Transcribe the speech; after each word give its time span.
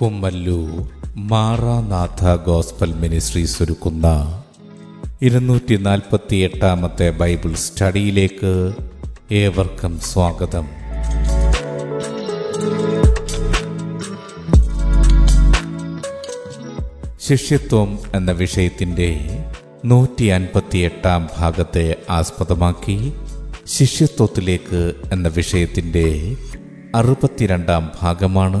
Kummallur 0.00 0.70
Maranatha 1.16 2.36
gospel 2.36 2.92
ministries 2.94 3.62
ഒരുക്കുന്ന 3.62 4.06
ഇരുന്നൂറ്റി 5.22 5.74
നാൽപ്പത്തി 5.76 6.36
എട്ടാമത്തെ 6.36 7.10
ബൈബിൾ 7.10 7.54
സ്റ്റഡിയിലേക്ക് 7.54 8.72
ഏവർക്കും 9.32 10.00
സ്വാഗതം. 10.00 10.66
ശിഷ്യത്വം 17.20 17.98
എന്ന 18.14 18.32
വിഷയത്തിന്റെ 18.32 19.40
നൂറ്റി 19.84 20.24
അൻപത്തി 20.24 20.78
എട്ടാം 20.78 21.28
ഭാഗത്തെ 21.38 21.96
ആസ്പദമാക്കി 22.10 23.12
ശിഷ്യത്വത്തിലേക്ക് 23.66 24.94
എന്ന 25.12 25.28
വിഷയത്തിന്റെ 25.28 26.36
അറുപത്തിരണ്ടാം 26.94 27.92
ഭാഗമാണ് 28.02 28.60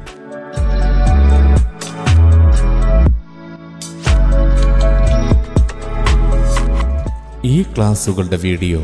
ഈ 7.45 7.63
ക്ലാസുകളുടെ 7.63 8.37
വീഡിയോ 8.37 8.79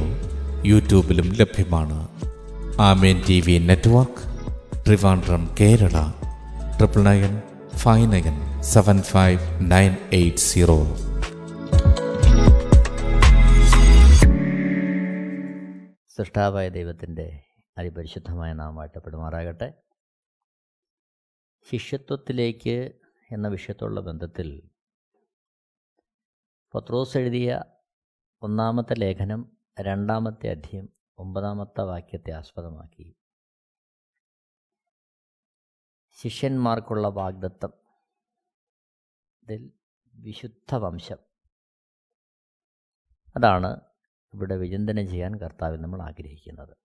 യൂട്യൂബിലും 0.65 1.25
ലഭ്യമാണ്. 1.33 2.07
Amen 2.81 3.21
TV 3.41 3.67
network 3.67 4.21
Trivandrum 4.85 5.55
Kerala 5.59 6.11
triple 6.77 7.03
nine 7.03 7.41
five 7.77 8.11
nine 8.11 8.61
seven 8.61 9.01
five 9.01 9.71
nine 9.71 9.95
eight 10.13 10.37
zero. 10.37 10.77
സൃഷ്ടാവായ 16.17 16.69
ദൈവത്തിന്റെ 16.69 17.43
അതിപരിശുദ്ധമായ 17.77 18.53
നാം 18.53 18.75
വാഴ്ത്തപ്പെടുമാറാകട്ടെ 18.75 19.73
ശിഷ്യത്വത്തിലേക്ക് 21.71 22.91
എന്ന 23.31 23.47
വിഷയത്തുള്ള 23.47 23.99
ബന്ധത്തിൽ 23.99 24.61
പത്രോസ് 26.75 27.17
എഴുതിയ 27.17 27.61
ഒന്നാമത്തെ 28.41 28.93
ലേഖനം 28.93 29.57
രണ്ടാമത്തെ 29.79 30.49
അധ്യയം 30.49 30.89
ഒമ്പതാമത്തെ 31.17 31.81
വാക്യത്തെ 31.81 32.31
ആസ്പദമാക്കി. 32.31 33.15
ശിഷ്യന്മാർക്കുള്ള 36.11 37.07
വാഗ്ദത്തം. 37.07 37.73
ഇതിൽ 39.43 39.71
വിശുദ്ധ 40.13 40.75
വംശം. 40.75 41.17
അതാണ് 43.35 43.81
ഇവിടെ 44.33 44.55
വിചിന്തനം 44.55 45.07
ചെയ്യാൻ 45.07 45.39
കർത്താവിൽ 45.39 45.81
നമ്മൾ 45.81 46.01
ആഗ്രഹിക്കുന്നത്. 46.01 46.77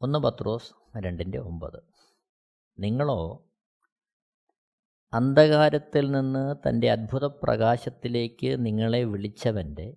ഒന്ന് 0.00 0.18
പത്രോസ് 0.18 0.98
രണ്ടിന്റെ 0.98 1.38
ഒമ്പത്. 1.38 1.82
നിങ്ങളോ 2.78 3.47
അന്ധകാരത്തിൽ 5.12 6.10
നിന്ന് 6.10 6.68
തന്റെ 6.68 6.90
അത്ഭുത 6.90 7.24
പ്രകാശത്തിലേക്ക് 7.24 8.66
നിങ്ങളെ 8.66 9.04
വിളിച്ചവന്റെ 9.04 9.94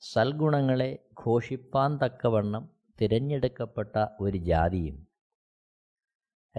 സൽഗുണങ്ങളെ 0.00 1.08
ഘോഷിപ്പാൻ 1.26 1.96
തക്കവണ്ണം 1.96 2.68
തിരഞ്ഞെടുക്കപ്പെട്ട 3.00 4.06
ഒരു 4.20 4.38
ജാതിയും 4.38 5.06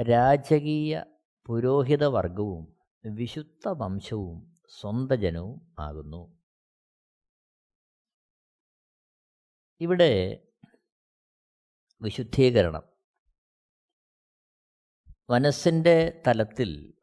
രാജകീയ 0.09 1.03
പുരോഹിതവർഗവും 1.45 2.75
വിശുദ്ധ 3.05 3.67
വംശവും 3.67 4.59
സ്വന്തജനവും 4.79 5.75
ആകുന്നു. 5.79 6.37
ഇവിടെ 9.81 10.43
വിശുദ്ധീകരണം. 12.01 12.83
മനസ്സിന്റെ 15.29 16.21
തലത്തിൽ 16.27 16.93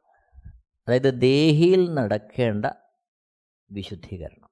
അതായത് 0.90 1.20
ദേഹിയിൽ 1.20 1.94
നടക്കേണ്ട 1.94 2.66
വിശുദ്ധീകരണം. 3.70 4.50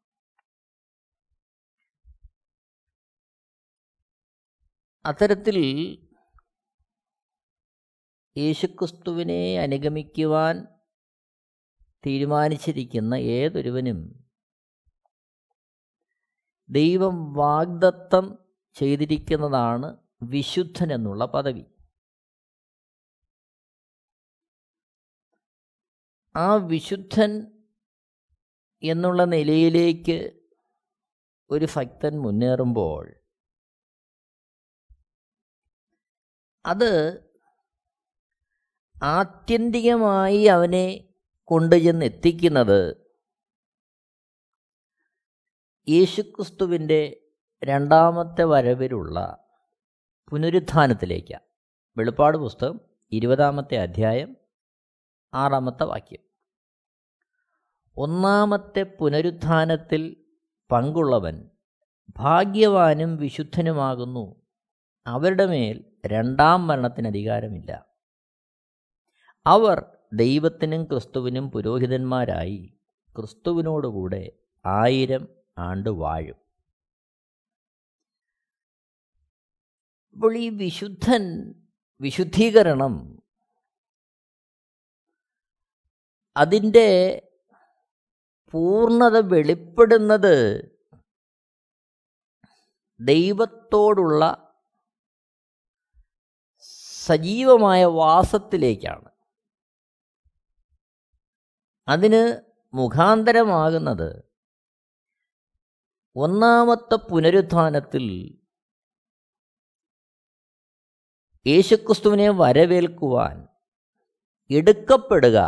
അത്തരത്തിൽ 5.04 5.59
യേശുക്രിസ്തുവിനെ 8.38 9.59
അനുഗമിക്കുവാൻ 9.59 10.66
തീരുമാനിച്ചിരിക്കുന്ന 12.06 13.15
ഏതൊരുവനും 13.15 14.31
ദൈവം 16.70 17.32
വാഗ്ദത്തം 17.32 18.38
ചെയ്തിരിക്കുന്നതാണ് 18.75 19.97
വിശുദ്ധൻ 20.22 20.93
എന്നുള്ള 20.93 21.25
പദവി. 21.25 21.65
ആ 26.38 26.54
വിശുദ്ധൻ 26.54 27.62
എന്നുള്ള 28.82 29.25
നിലയിലേക്ക് 29.25 30.41
ഒരു 31.50 31.66
ഭക്തൻ 31.76 32.19
മുന്നേറുമ്പോൾ 32.19 33.15
അത് 36.66 37.22
ആത്യന്തികമായി 39.03 40.44
അവനെ 40.44 41.15
കൊണ്ടുചെന്ന് 41.44 42.04
എത്തിക്കുന്നത് 42.04 43.09
യേശുക്രിസ്തുവിന്റെ 45.88 47.31
രണ്ടാമത്തെ 47.65 48.44
വരവിലുള്ള 48.44 49.44
പുനരുത്ഥാനത്തിലേക്കാണ്. 50.28 51.43
വെളിപ്പാട് 51.99 52.37
പുസ്തകം 52.37 52.81
ഇരുപതാമത്തെ 53.12 53.78
അധ്യായം 53.78 54.37
ആറാമത്തെ 55.34 55.84
വാക്യം. 55.84 56.28
ഒന്നാമത്തെ 57.99 58.83
പുനരുത്ഥാനത്തിൽ 58.83 60.17
പങ്കുള്ളവൻ 60.71 61.51
ഭാഗ്യവാനും 62.17 63.17
വിശുദ്ധനുമാകുന്നു. 63.17 64.43
അവരുടെ 65.07 65.47
മേൽ 65.47 65.85
രണ്ടാം 66.07 66.67
മരണത്തിന് 66.67 67.09
അധികാരമില്ല. 67.09 67.87
അവർ 69.47 69.85
ദൈവത്തിനും 70.13 70.85
ക്രിസ്തുവിനും 70.85 71.51
പുരോഹിതന്മാരായി 71.51 72.75
ക്രിസ്തുവിനോടുകൂടെ 73.19 74.33
ആയിരം 74.67 75.29
ആണ്ട് 75.59 75.91
വാഴും. 75.91 76.37
അപ്പോൾ 80.13 80.37
ഈ 80.37 80.49
വിശുദ്ധൻ 80.49 81.55
വിശുദ്ധീകരണം 82.01 83.23
അതിന്റെ 86.37 87.23
പൂർണത 88.53 89.17
വെളിപ്പെടുന്നത് 89.19 90.35
ദൈവത്തോടുള്ള 93.01 94.23
സജീവമായ 97.07 97.85
വാസത്തിലേക്കാണ്. 97.85 99.11
അതിന് 101.89 102.43
മുഖാന്തരമാകുന്നത് 102.75 104.29
ഒന്നാമത്തെ 106.17 106.94
പുനരുത്ഥാനത്തിൽ 106.94 108.05
യേശുക്രിസ്തുവിനെ 111.47 112.29
വരവേൽക്കുവാൻ 112.29 113.49
എടുക്കപ്പെടുക 114.51 115.39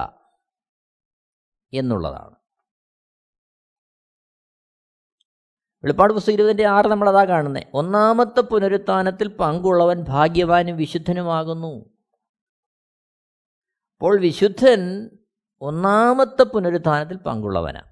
എന്നുള്ളതാണ്. 1.73 2.40
വെളിപ്പാട് 5.85 6.13
പുസ്തകം 6.13 6.35
ഇരുപതിന്റെ 6.35 6.67
ആറ് 6.67 6.87
നമ്മളതാ 6.87 7.25
കാണുന്നത് 7.25 7.67
ഒന്നാമത്തെ 7.75 8.41
പുനരുത്ഥാനത്തിൽ 8.41 9.29
പങ്കുള്ളവൻ 9.29 10.05
ഭാഗ്യവാനും 10.09 10.77
വിശുദ്ധനുമാകുന്നു. 10.77 11.91
അപ്പോൾ 13.93 14.21
വിശുദ്ധൻ 14.21 15.11
ഒന്നാമത്തെ 15.61 16.43
പുനരുത്ഥാനത്തിൽ 16.43 17.17
പങ്കുള്ളവനാണ് 17.17 17.91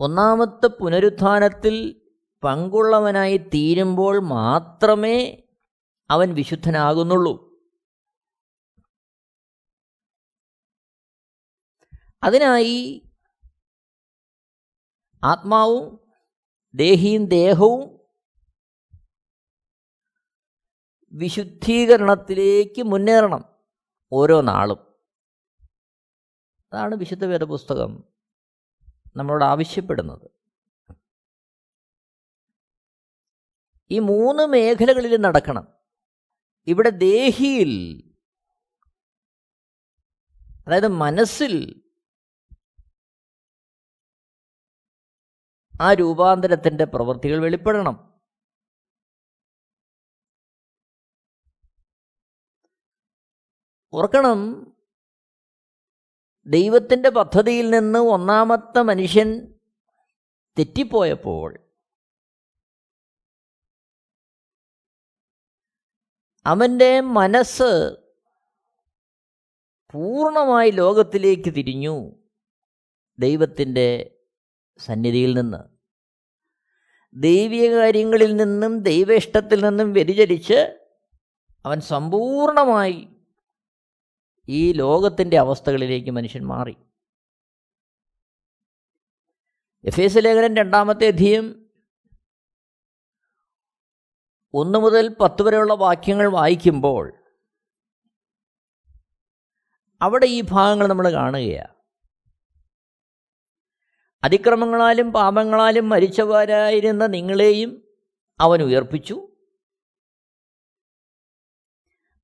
ഒന്നാമത്തെ 0.00 0.66
പുനരുത്ഥാനത്തിൽ 0.66 2.02
പങ്കുള്ളവനായി 2.44 3.36
തീരുമ്പോൾ 3.36 4.22
മാത്രമേ 4.22 5.42
അവൻ 6.10 6.34
വിശുദ്ധനാകുന്നുള്ളൂ. 6.34 7.60
അതിനായി 12.22 13.08
ആത്മാവും 15.24 16.08
ദേഹിയും 16.74 17.24
ദേഹവും 17.24 18.08
വിശുദ്ധീകരണത്തിലേക്ക് 21.12 22.82
മുന്നേറണം 22.82 23.44
ഓരോ 24.12 24.40
നാളും. 24.40 24.94
അതാണ് 26.72 26.94
വിശുദ്ധ 26.94 27.24
വേദപുസ്തകം 27.24 28.04
നമ്മളോട് 29.16 29.44
ആവശ്യപ്പെടുന്നത്. 29.44 30.30
ഈ 33.90 33.98
മൂന്ന് 33.98 34.42
മേഖലകളിൽ 34.42 35.16
നടക്കണം. 35.16 35.68
ഇവിടെ 36.66 36.90
ദേഹിയിൽ 36.90 38.02
അതായത് 40.66 40.88
മനസ്സിൽ 40.88 41.81
ആ 45.82 45.92
രൂപാന്തരത്തിന്റെ 45.92 46.84
പ്രവൃത്തികൾ 46.84 47.42
വെളിപ്പെടണം. 47.42 48.20
ഓർക്കണം 53.92 54.38
ദൈവത്തിന്റെ 56.46 57.08
പദ്ധതിയിൽ 57.08 57.70
നിന്ന് 57.70 57.98
ഒന്നാമത്തെ 57.98 58.82
മനുഷ്യൻ 58.82 59.58
തെറ്റിപ്പോയപ്പോൾ 60.58 61.58
അവന്റെ 66.46 67.00
മനസ്സ് 67.00 67.96
പൂർണമായി 69.90 70.70
ലോകത്തിലേക്ക് 70.70 71.54
തിരിഞ്ഞു 71.54 72.24
ദൈവത്തിന്റെ 73.18 74.18
സന്നിധിയിൽ 74.78 75.34
നിന്ന്. 75.34 75.71
ദൈവിക 77.14 77.74
കാര്യങ്ങളിൽ 77.76 78.36
നിന്നും 78.36 78.78
ദൈവ 78.78 79.12
ഇഷ്ടത്തിൽ 79.12 79.64
നിന്നും 79.64 79.92
വ്യതിചരിച്ച് 79.92 80.88
അവൻ 81.66 81.80
സമ്പൂർണമായി 81.80 83.08
ഈ 84.48 84.72
ലോകത്തിന്റെ 84.72 85.38
അവസ്ഥകളിലേക്ക് 85.38 86.10
മനുഷ്യൻ 86.10 86.46
മാറി. 86.46 86.76
എഫ് 89.84 90.00
എസ് 90.00 90.16
ലേഖനം 90.18 90.56
രണ്ടാമത്തെ 90.56 91.06
അധ്യയം 91.06 91.70
ഒന്ന് 94.54 94.78
മുതൽ 94.78 95.16
പത്ത് 95.20 95.42
വരെയുള്ള 95.42 95.74
വാക്യങ്ങൾ 95.74 96.28
വായിക്കുമ്പോൾ 96.32 97.12
അവിടെ 100.02 100.26
ഈ 100.26 100.42
ഭാഗങ്ങൾ 100.50 100.86
നമ്മൾ 100.86 101.12
കാണുകയാണ്. 101.12 101.81
അതിക്രമങ്ങളാലും 104.24 105.12
പാപങ്ങളാലും 105.12 105.88
മരിച്ചവരായിരുന്ന 105.88 107.06
നിങ്ങളെയും 107.06 107.82
അവൻ 108.40 108.62
ഉയർപ്പിച്ചു. 108.62 109.28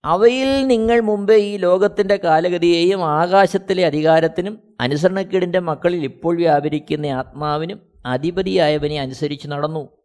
അവയിൽ 0.04 0.66
നിങ്ങൾ 0.66 1.00
മുമ്പേ 1.00 1.36
ഈ 1.36 1.56
ലോകത്തിന്റെ 1.56 2.16
കാലഗതിയെയും 2.16 3.04
ആകാശത്തിലെ 3.04 3.86
അധികാരത്തിനും 3.86 4.76
അനുസരണക്കേടിന്റെ 4.80 5.58
മക്കളിൽ 5.58 6.04
ഇപ്പോൾ 6.04 6.36
വ്യാപരിക്കുന്ന 6.36 7.06
ആത്മാവിനും 7.06 7.80
അധിപതിയായവനെ 8.06 9.00
അനുസരിച്ച് 9.00 9.48
നടന്നു. 9.48 9.98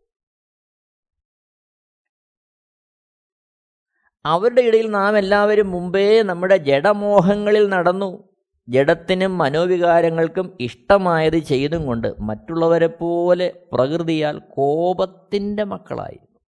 അവരുടെ 4.25 4.61
ഇടയിൽ 4.61 4.87
നാം 4.87 5.17
എല്ലാവരും 5.17 5.71
മുമ്പേ 5.71 6.21
നമ്മുടെ 6.21 6.57
ജഡമോഹങ്ങളിൽ 6.57 7.69
നടന്നു. 7.69 8.32
ജഡത്തിനും 8.67 9.37
മനോവികാരങ്ങൾക്കും 9.37 10.57
ഇഷ്ടമായത് 10.59 11.37
ചെയ്തും 11.37 11.85
കൊണ്ട് 11.85 12.21
മറ്റുള്ളവരെ 12.21 12.87
പോലെ 12.87 13.67
പ്രകൃതിയാൽ 13.73 14.39
കോപത്തിന്റെ 14.39 15.63
മക്കളായിരുന്നു. 15.63 16.39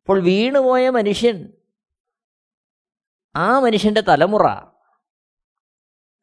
അപ്പോൾ 0.00 0.22
വീണുപോയ 0.22 0.90
മനുഷ്യൻ 0.90 1.52
ആ 3.36 3.58
മനുഷ്യന്റെ 3.58 4.00
തലമുറ 4.00 4.46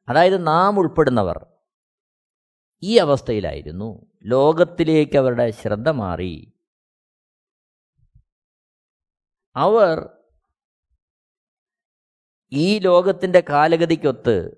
അതായത് 0.10 0.48
നാം 0.48 0.80
ഉൾപ്പെടുന്നവർ 0.80 1.46
ഈ 2.84 2.98
അവസ്ഥയിലായിരുന്നു. 2.98 4.06
ലോകത്തിലേക്ക് 4.24 5.18
അവരുടെ 5.18 5.52
ശ്രദ്ധ 5.52 5.90
മാറി. 5.90 6.54
അവർ 9.56 10.19
ഈ 12.52 12.80
ലോകത്തിന്റെ 12.80 13.44
കാലഗതിക്കൊത്ത് 13.50 14.56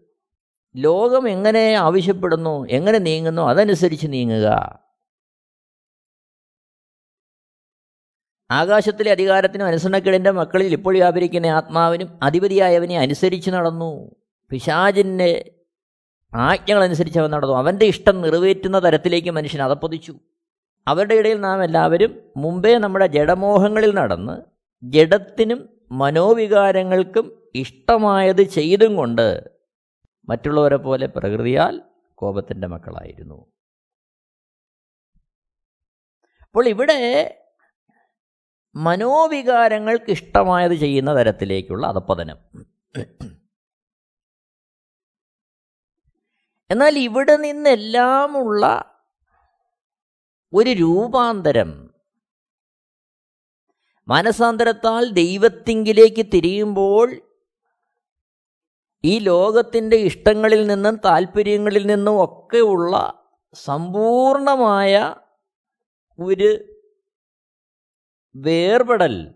ലോകം 0.76 1.30
എങ്ങനെ 1.30 1.74
ആവശ്യപ്പെടുന്നു 1.74 2.68
എങ്ങനെ 2.70 2.98
നീങ്ങുന്നു 2.98 3.42
അതനുസരിച്ച് 3.42 4.08
നീങ്ങുക. 4.10 4.80
ആകാശത്തിലെ 8.52 9.12
അധികാരത്തിനും 9.12 9.66
അനുസരണക്കേടിന്റെ 9.66 10.32
മക്കളിൽ 10.32 10.74
ഇപ്പോൾ 10.74 10.94
വ്യാപരിക്കുന്ന 10.94 11.46
ആത്മാവിനും 11.46 12.20
അധിപതിയായവനെ 12.24 13.00
അനുസരിച്ച് 13.00 13.52
നടന്നു. 13.52 14.16
പിശാചിന്റെ 14.50 15.52
ആജ്ഞകളനുസരിച്ച് 16.34 17.20
അവൻ 17.20 17.32
നടന്നു. 17.32 17.58
അവന്റെ 17.58 17.86
ഇഷ്ടം 17.86 18.22
നിറവേറ്റുന്ന 18.22 18.80
തരത്തിലേക്ക് 18.80 19.30
മനുഷ്യൻ 19.30 19.64
അതപ്പതിച്ചു 19.64 20.16
അവരുടെ 20.88 21.16
ഇടയിൽ 21.16 21.40
നാം 21.40 21.64
എല്ലാവരും 21.64 22.22
മുമ്പേ 22.38 22.78
നമ്മുടെ 22.78 23.08
ജഡമോഹങ്ങളിൽ 23.08 23.96
നടന്ന് 23.96 24.42
ജഡത്തിനും 24.84 25.70
മനോവികാരങ്ങൾക്കും 25.92 27.41
ഇഷ്ടമായത് 27.56 28.42
ചെയ്തും 28.42 28.96
കൊണ്ട് 28.96 29.52
മറ്റുള്ളവരെ 30.30 30.76
പോലെ 30.76 31.06
പ്രകൃതിയാൽ 31.06 31.82
കോപത്തിന്റെ 32.14 32.68
മക്കളായിരുന്നു. 32.68 33.48
അപ്പോൾ 36.42 36.68
ഇവിടെ 36.68 37.38
മനോവികാരങ്ങൾക്ക് 38.76 40.12
ഇഷ്ടമായത് 40.12 40.74
ചെയ്യുന്ന 40.74 41.20
തരത്തിലേക്കുള്ള 41.20 41.88
അധപ്പതനം. 41.88 42.38
എന്നാൽ 46.72 47.00
ഇവിടെ 47.00 47.36
നിന്നെല്ലാമുള്ള 47.36 48.94
ഒരു 50.54 50.70
രൂപാന്തരം 50.70 51.92
മനസാന്തരത്താൽ 54.08 55.10
ദൈവത്തിങ്കിലേക്ക് 55.12 56.26
തിരിയുമ്പോൾ 56.34 57.31
ഈ 59.04 59.20
ലോകത്തിന്റെ 59.20 59.96
ഇഷ്ടങ്ങളിൽ 59.96 60.68
നിന്നും 60.68 60.96
താല്പര്യങ്ങളിൽ 61.06 61.86
നിന്നും 61.86 62.24
ഒക്കെയുള്ള 62.24 63.24
സമ്പൂർണമായ 63.54 65.16
ഒരു 66.20 66.76
വേർപെടൽ. 68.36 69.34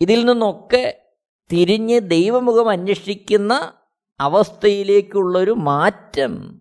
ഇതിൽ 0.00 0.24
നിന്നൊക്കെ 0.24 1.12
തിരിഞ്ഞ് 1.52 2.00
ദൈവമുഖം 2.00 2.70
അന്വേഷിക്കുന്ന 2.70 3.72
അവസ്ഥയിലേക്കുള്ളൊരു 4.20 5.50
മാറ്റം. 5.50 6.60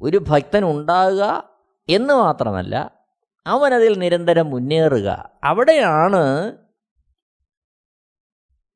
ഒരു 0.00 0.24
ഭക്തൻ 0.28 0.64
ഉണ്ടാകുക 0.64 1.50
എന്ന് 1.88 2.14
മാത്രമല്ല 2.14 3.04
അവനതിൽ 3.46 3.98
നിരന്തരം 3.98 4.50
മുന്നേറുക. 4.50 5.30
അവിടെയാണ് 5.44 6.56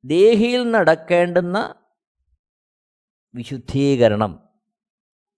ദേഹിയിൽ 0.04 0.71
നടക്കേണ്ടുന്ന 0.71 1.75
വിശുദ്ധീകരണം. 3.35 4.49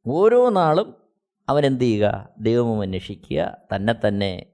ഓരോ 0.07 0.49
നാളും 0.49 0.97
അവൻ 1.49 1.67
എന്ത് 1.67 1.85
ചെയ്യുക? 1.85 2.29
ദൈവമും 2.39 2.81
അന്വേഷിക്കുക 2.81 3.57
തന്നെ 3.75 3.95
തന്നെ 4.09 4.53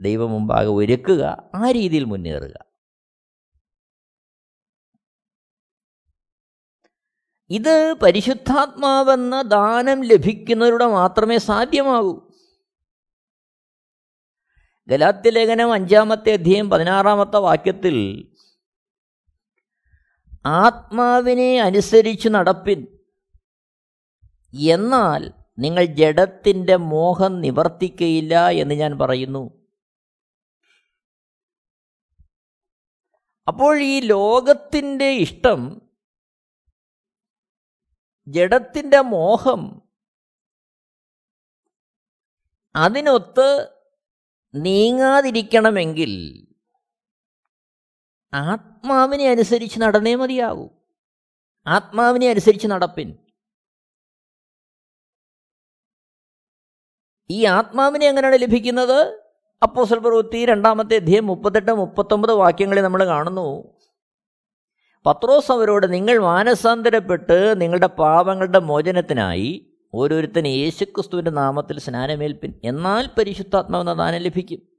ദൈവം 0.00 0.30
മുമ്പാകെ 0.30 0.68
ഒരുക്കുക 0.68 1.50
ആ 1.54 1.70
രീതിയിൽ 1.70 2.04
മുന്നേറുക. 2.04 2.66
ഇത് 7.50 7.94
പരിശുദ്ധാത്മാവെന്ന 8.02 9.42
ദാനം 9.42 10.04
ലഭിക്കുന്നവരുടെ 10.04 10.86
മാത്രമേ 10.86 11.38
സാധ്യമാകൂ. 11.38 12.30
ഗലാത്യലേഖനം 14.88 15.72
അഞ്ചാമത്തെ 15.72 16.32
അധ്യയം 16.32 16.70
പതിനാറാമത്തെ 16.70 17.36
വാക്യത്തിൽ 17.36 17.96
ആത്മാവിനെ 20.46 21.60
അനുസരിച്ച് 21.60 22.28
നടപ്പിൻ. 22.28 22.86
എന്നാൽ 24.54 25.32
നിങ്ങൾ 25.58 25.84
ജഡത്തിന്റെ 25.84 26.76
മോഹം 26.76 27.40
നിവർത്തിക്കയില്ല 27.40 28.48
എന്ന് 28.48 28.74
ഞാൻ 28.74 28.98
പറയുന്നു. 28.98 29.66
അപ്പോൾ 33.48 33.80
ഈ 33.82 34.00
ലോകത്തിന്റെ 34.00 35.10
ഇഷ്ടം 35.10 35.90
ജഡത്തിന്റെ 38.28 39.00
മോഹം 39.00 39.82
അതിനൊത്ത് 42.76 43.76
നീങ്ങാതിരിക്കണമെങ്കിൽ 44.54 46.45
ആത്മാവിനെ 48.36 49.30
അനുസരിച്ച് 49.30 49.80
നടന്നേ 49.80 50.14
മതിയാകൂ 50.14 50.68
ആത്മാവിനെ 51.66 52.30
അനുസരിച്ച് 52.30 52.66
നടപ്പിൻ. 52.66 53.16
ഈ 57.30 57.44
ആത്മാവിനെ 57.44 58.06
എങ്ങനെയാണ് 58.06 58.42
ലഭിക്കുന്നത്? 58.42 59.20
അപ്പോസൽ 59.62 59.98
പ്രവൃത്തി 59.98 60.44
രണ്ടാമത്തെ 60.44 60.96
അധ്യയം 60.96 61.26
മുപ്പത്തെട്ട് 61.26 61.74
മുപ്പത്തൊമ്പത് 61.74 62.32
വാക്യങ്ങളെ 62.32 62.80
നമ്മൾ 62.80 63.06
കാണുന്നു. 63.06 63.76
പത്രോസ് 65.06 65.52
അവരോട് 65.52 65.92
നിങ്ങൾ 65.92 66.18
മാനസാന്തരപ്പെട്ട് 66.18 67.60
നിങ്ങളുടെ 67.60 67.86
പാപങ്ങളുടെ 67.86 68.58
മോചനത്തിനായി 68.58 69.72
ഓരോരുത്തരും 69.94 70.46
യേശുക്രിസ്തുവിന്റെ 70.46 71.30
നാമത്തിൽ 71.30 71.78
സ്നാനമേൽപ്പിൻ. 71.78 72.60
എന്നാൽ 72.64 73.10
പരിശുദ്ധാത്മാവെന്ന 73.18 73.94
ദാനം 73.94 74.18
ലഭിക്കും. 74.18 74.75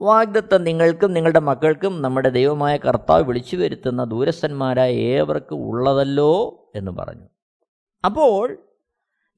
വാഗ്ദത്തം 0.00 0.64
നിങ്ങൾക്കും 0.64 1.12
നിങ്ങളുടെ 1.12 1.38
മക്കൾക്കും 1.38 2.02
നമ്മുടെ 2.02 2.28
ദൈവമായ 2.28 2.76
കർത്താവ് 2.76 3.22
വിളിച്ചു 3.22 3.56
വരുത്തുന്ന 3.56 4.04
ദൂരസ്ഥന്മാരായ 4.04 4.92
ഏവർക്കും 4.92 5.56
ഉള്ളതല്ലോ 5.56 6.32
എന്ന് 6.74 6.90
പറഞ്ഞു. 6.90 7.28
അപ്പോൾ 8.04 8.58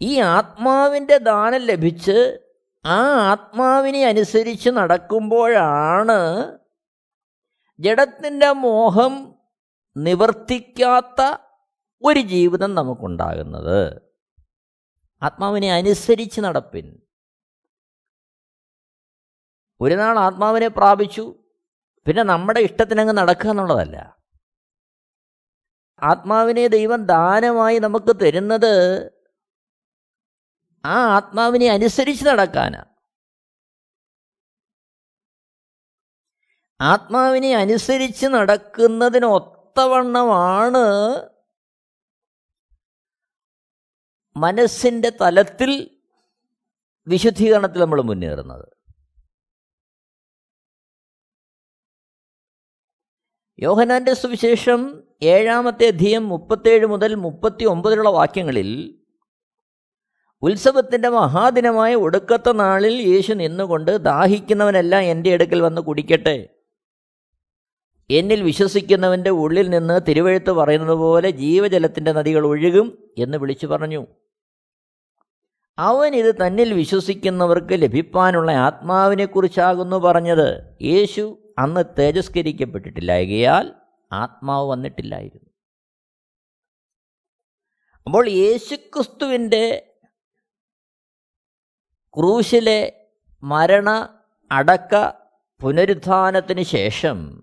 ഈ 0.00 0.20
ആത്മാവിന്റെ 0.20 1.18
ദാനം 1.18 1.58
ലഭിച്ച് 1.58 2.38
ആ 2.86 2.98
ആത്മാവിനെ 3.04 4.06
അനുസരിച്ച് 4.06 4.70
നടക്കുമ്പോഴാണ് 4.70 6.58
ജഡത്തിന്റെ 7.80 8.52
മോഹം 8.52 9.34
നിവർത്തിക്കാത്ത 9.96 11.36
ഒരു 12.02 12.20
ജീവിതം 12.20 12.74
നമുക്കുണ്ടാകുന്നത്. 12.74 14.02
ആത്മാവിനെ 15.22 15.72
അനുസരിച്ച് 15.72 16.40
നടപ്പിൻ. 16.40 17.07
ഒരു 19.80 19.94
നാൾ 19.94 20.18
ആത്മാവിനെ 20.18 20.68
പ്രാപിച്ചു. 20.68 21.42
പിന്നെ 22.06 22.22
നമ്മുടെ 22.22 22.60
ഇഷ്ടത്തിനങ്ങ് 22.60 23.18
നടക്കുക 23.18 23.50
എന്നുള്ളതല്ല. 23.50 24.18
ആത്മാവിനെ 26.02 26.66
ദൈവം 26.68 27.06
ദാനമായി 27.06 27.78
നമുക്ക് 27.78 28.20
തരുന്നത് 28.20 28.74
ആ 30.86 30.96
ആത്മാവിനെ 31.16 31.68
അനുസരിച്ച് 31.68 32.24
നടക്കാനാണ് 32.24 32.88
ആത്മാവിനെ 36.80 37.54
അനുസരിച്ച് 37.54 38.26
നടക്കുന്നതിന് 38.26 39.26
ഒത്തവണ്ണമാണ് 39.26 40.84
മനസ്സിന്റെ 44.36 45.10
തലത്തിൽ 45.20 45.70
വിശുദ്ധീകരണത്തിൽ 47.06 47.80
നമ്മൾ 47.80 48.00
മുന്നേറുന്നത്. 48.02 48.77
യോഹനാന്റെ 53.60 54.14
സുവിശേഷം 54.14 55.02
ഏഴാമത്തെ 55.22 55.86
അധ്യയം 55.86 56.28
മുപ്പത്തേഴ് 56.28 56.86
മുതൽ 56.86 57.14
മുപ്പത്തി 57.14 57.64
ഒമ്പതിലുള്ള 57.64 58.08
വാക്യങ്ങളിൽ 58.08 58.94
ഉത്സവത്തിന്റെ 60.42 61.08
മഹാദിനമായ 61.08 61.94
ഒടുക്കത്തെ 61.94 62.52
നാളിൽ 62.52 62.92
യേശു 62.92 63.32
നിന്നുകൊണ്ട് 63.32 63.96
ദാഹിക്കുന്നവനെല്ലാം 63.96 65.02
എന്റെ 65.02 65.32
അടുക്കൽ 65.32 65.60
വന്ന് 65.60 65.82
കുടിക്കട്ടെ. 65.82 66.48
എന്നിൽ 68.10 68.42
വിശ്വസിക്കുന്നവന്റെ 68.42 69.30
ഉള്ളിൽ 69.30 69.70
നിന്ന് 69.70 70.00
തിരുവഴുത്ത് 70.08 70.50
പറയുന്നത് 70.50 70.96
പോലെ 70.96 71.30
ജീവജലത്തിന്റെ 71.30 72.12
നദികൾ 72.12 72.46
ഒഴുകും 72.46 73.08
എന്ന് 73.18 73.38
വിളിച്ചു 73.38 73.66
പറഞ്ഞു. 73.66 74.06
അവൻ 75.78 76.14
ഇത് 76.14 76.34
തന്നിൽ 76.34 76.74
വിശ്വസിക്കുന്നവർക്ക് 76.74 77.72
ലഭിപ്പാനുള്ള 77.72 78.52
ആത്മാവിനെക്കുറിച്ചാകുന്നു 78.52 79.96
പറഞ്ഞത്. 79.96 80.62
യേശു 80.82 81.38
അന്ന് 81.58 81.84
തേജസ്കരിക്കപ്പെട്ടിട്ടില്ലായകയാൽ 81.98 83.74
ആത്മാവ് 84.12 84.70
വന്നിട്ടില്ലായിരുന്നു. 84.70 85.50
അപ്പോൾ 88.06 88.28
യേശുക്രിസ്തുവിന്റെ 88.28 89.94
ക്രൂശിലെ 92.16 93.08
മരണ 93.42 94.18
അടക്ക 94.50 94.94
പുനരുത്ഥാനത്തിന് 95.62 96.62
ശേഷം 96.62 97.42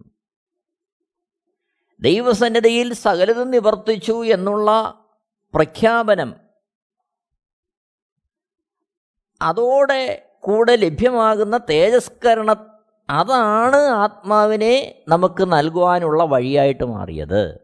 ദൈവസന്നിധിയിൽ 1.99 2.93
സകലതും 2.93 3.51
നിവർത്തിച്ചു 3.51 4.25
എന്നുള്ള 4.25 4.71
പ്രഖ്യാപനം 5.53 6.35
അതോടെ 9.41 10.29
കൂടെ 10.39 10.75
ലഭ്യമാകുന്ന 10.75 11.57
തേജസ്കരണ 11.57 12.74
അതാണ് 13.09 13.75
ആത്മാവിനെ 13.75 15.03
നമുക്ക് 15.07 15.43
നൽകുവാനുള്ള 15.43 16.23
വഴിയായിട്ട് 16.23 16.83
മാറിയത്. 16.83 17.59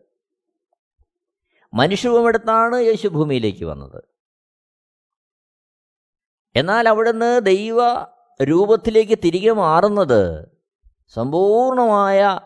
മനുഷ്യവുമെടുത്താണ് 1.73 2.81
യേശു 2.81 3.07
ഭൂമിയിലേക്ക് 3.07 3.65
വന്നത്. 3.65 4.03
എന്നാൽ 6.55 6.89
അവിടുന്ന് 6.89 7.45
ദൈവ 7.45 8.05
രൂപത്തിലേക്ക് 8.41 9.17
തിരികെ 9.23 9.51
മാറുന്നത് 9.51 10.47
സമ്പൂർണമായ 11.07 12.39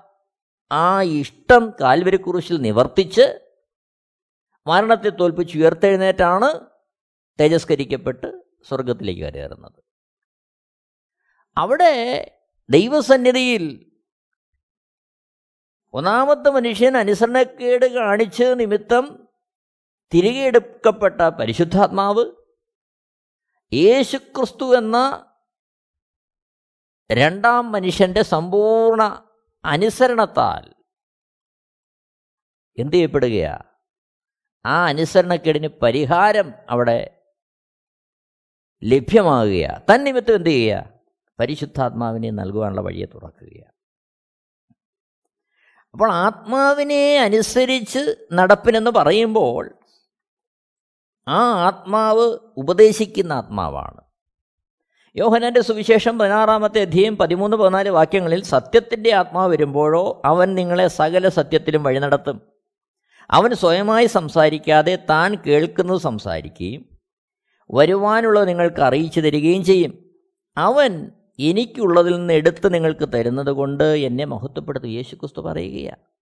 ആ 0.72 1.02
ഇഷ്ടം 1.02 1.74
കാൽവരിക്കുറിശിൽ 1.82 2.58
നിവർത്തിച്ച് 2.58 3.26
മരണത്തെ 4.68 5.10
തോൽപ്പിച്ച് 5.10 5.58
ഉയർത്തെഴുന്നേറ്റാണ് 5.58 6.50
തേജസ്കരിക്കപ്പെട്ട് 7.40 8.28
സ്വർഗത്തിലേക്ക് 8.68 9.34
കയറുന്നത് 9.34 9.80
അവിടെ 11.58 11.94
ദൈവസന്നിധിയിൽ 12.70 13.92
ഒന്നാമത്തെ 15.94 16.50
മനുഷ്യൻ 16.50 16.98
അനുസരണക്കേട് 16.98 17.86
കാണിച്ച 17.86 18.44
നിമിത്തം 18.44 19.28
തിരികെ 20.14 20.40
എടുക്കപ്പെട്ട 20.40 21.22
പരിശുദ്ധാത്മാവ് 21.22 22.32
യേശുക്രിസ്തു 23.74 24.78
എന്ന 24.78 24.98
രണ്ടാം 27.12 27.72
മനുഷ്യന്റെ 27.72 28.22
സമ്പൂർണ 28.22 29.28
അനുസരണത്താൽ 29.66 30.76
എന്ത് 32.78 32.96
ചെയ്യപ്പെടുകയാ? 32.96 33.62
ആ 34.66 34.86
അനുസരണക്കേടിന് 34.86 35.68
പരിഹാരം 35.68 36.54
അവിടെ 36.70 37.22
ലഭ്യമാകുക 38.84 39.84
തന്നിമിത്തം 39.94 40.36
എന്ത് 40.36 40.50
ചെയ്യുക 40.50 40.95
പരിശുദ്ധാത്മാവിനെ 41.40 42.30
നൽകുവാനുള്ള 42.30 42.82
വഴിയെ 42.82 43.06
തുറക്കുകയാണ്. 43.06 43.76
അപ്പോൾ 45.92 46.12
ആത്മാവിനെ 46.12 47.18
അനുസരിച്ച് 47.18 48.16
നടപ്പിനെന്ന് 48.34 48.92
പറയുമ്പോൾ 48.92 49.76
ആ 51.28 51.52
ആത്മാവ് 51.52 52.38
ഉപദേശിക്കുന്ന 52.58 53.34
ആത്മാവാണ്. 53.34 54.02
യോഹനന്റെ 55.16 55.62
സുവിശേഷം 55.62 56.20
പതിനാറാമത്തെ 56.20 56.82
അധ്യയം 56.82 57.18
പതിമൂന്ന് 57.18 57.58
പതിനാല് 57.58 57.90
വാക്യങ്ങളിൽ 57.90 58.44
സത്യത്തിന്റെ 58.44 59.14
ആത്മാവ് 59.14 59.52
വരുമ്പോഴോ 59.52 60.22
അവൻ 60.26 60.56
നിങ്ങളെ 60.56 60.88
സകല 60.88 61.30
സത്യത്തിലും 61.30 61.84
വഴി 61.84 62.00
നടത്തും. 62.00 62.42
അവൻ 63.32 63.54
സ്വയമായി 63.54 64.06
സംസാരിക്കാതെ 64.06 64.96
താൻ 65.10 65.36
കേൾക്കുന്നത് 65.36 65.98
സംസാരിക്കുകയും 65.98 66.86
വരുവാനുള്ളത് 67.74 68.48
നിങ്ങൾക്ക് 68.48 68.82
അറിയിച്ചു 68.82 69.20
തരികയും 69.20 69.64
ചെയ്യും. 69.64 70.12
അവൻ 70.58 71.12
എനിക്കുള്ളതിൽ 71.40 72.16
നിന്ന് 72.16 72.34
എടുത്ത് 72.34 72.74
നിങ്ങൾക്ക് 72.74 73.14
തരുന്നത് 73.14 73.50
കൊണ്ട് 73.50 73.84
എന്നെ 73.84 74.26
മഹത്വപ്പെടുത്തും. 74.26 74.90
യേശുക്രിസ്തു 74.90 75.42
പറയുകയാണ്. 75.42 76.16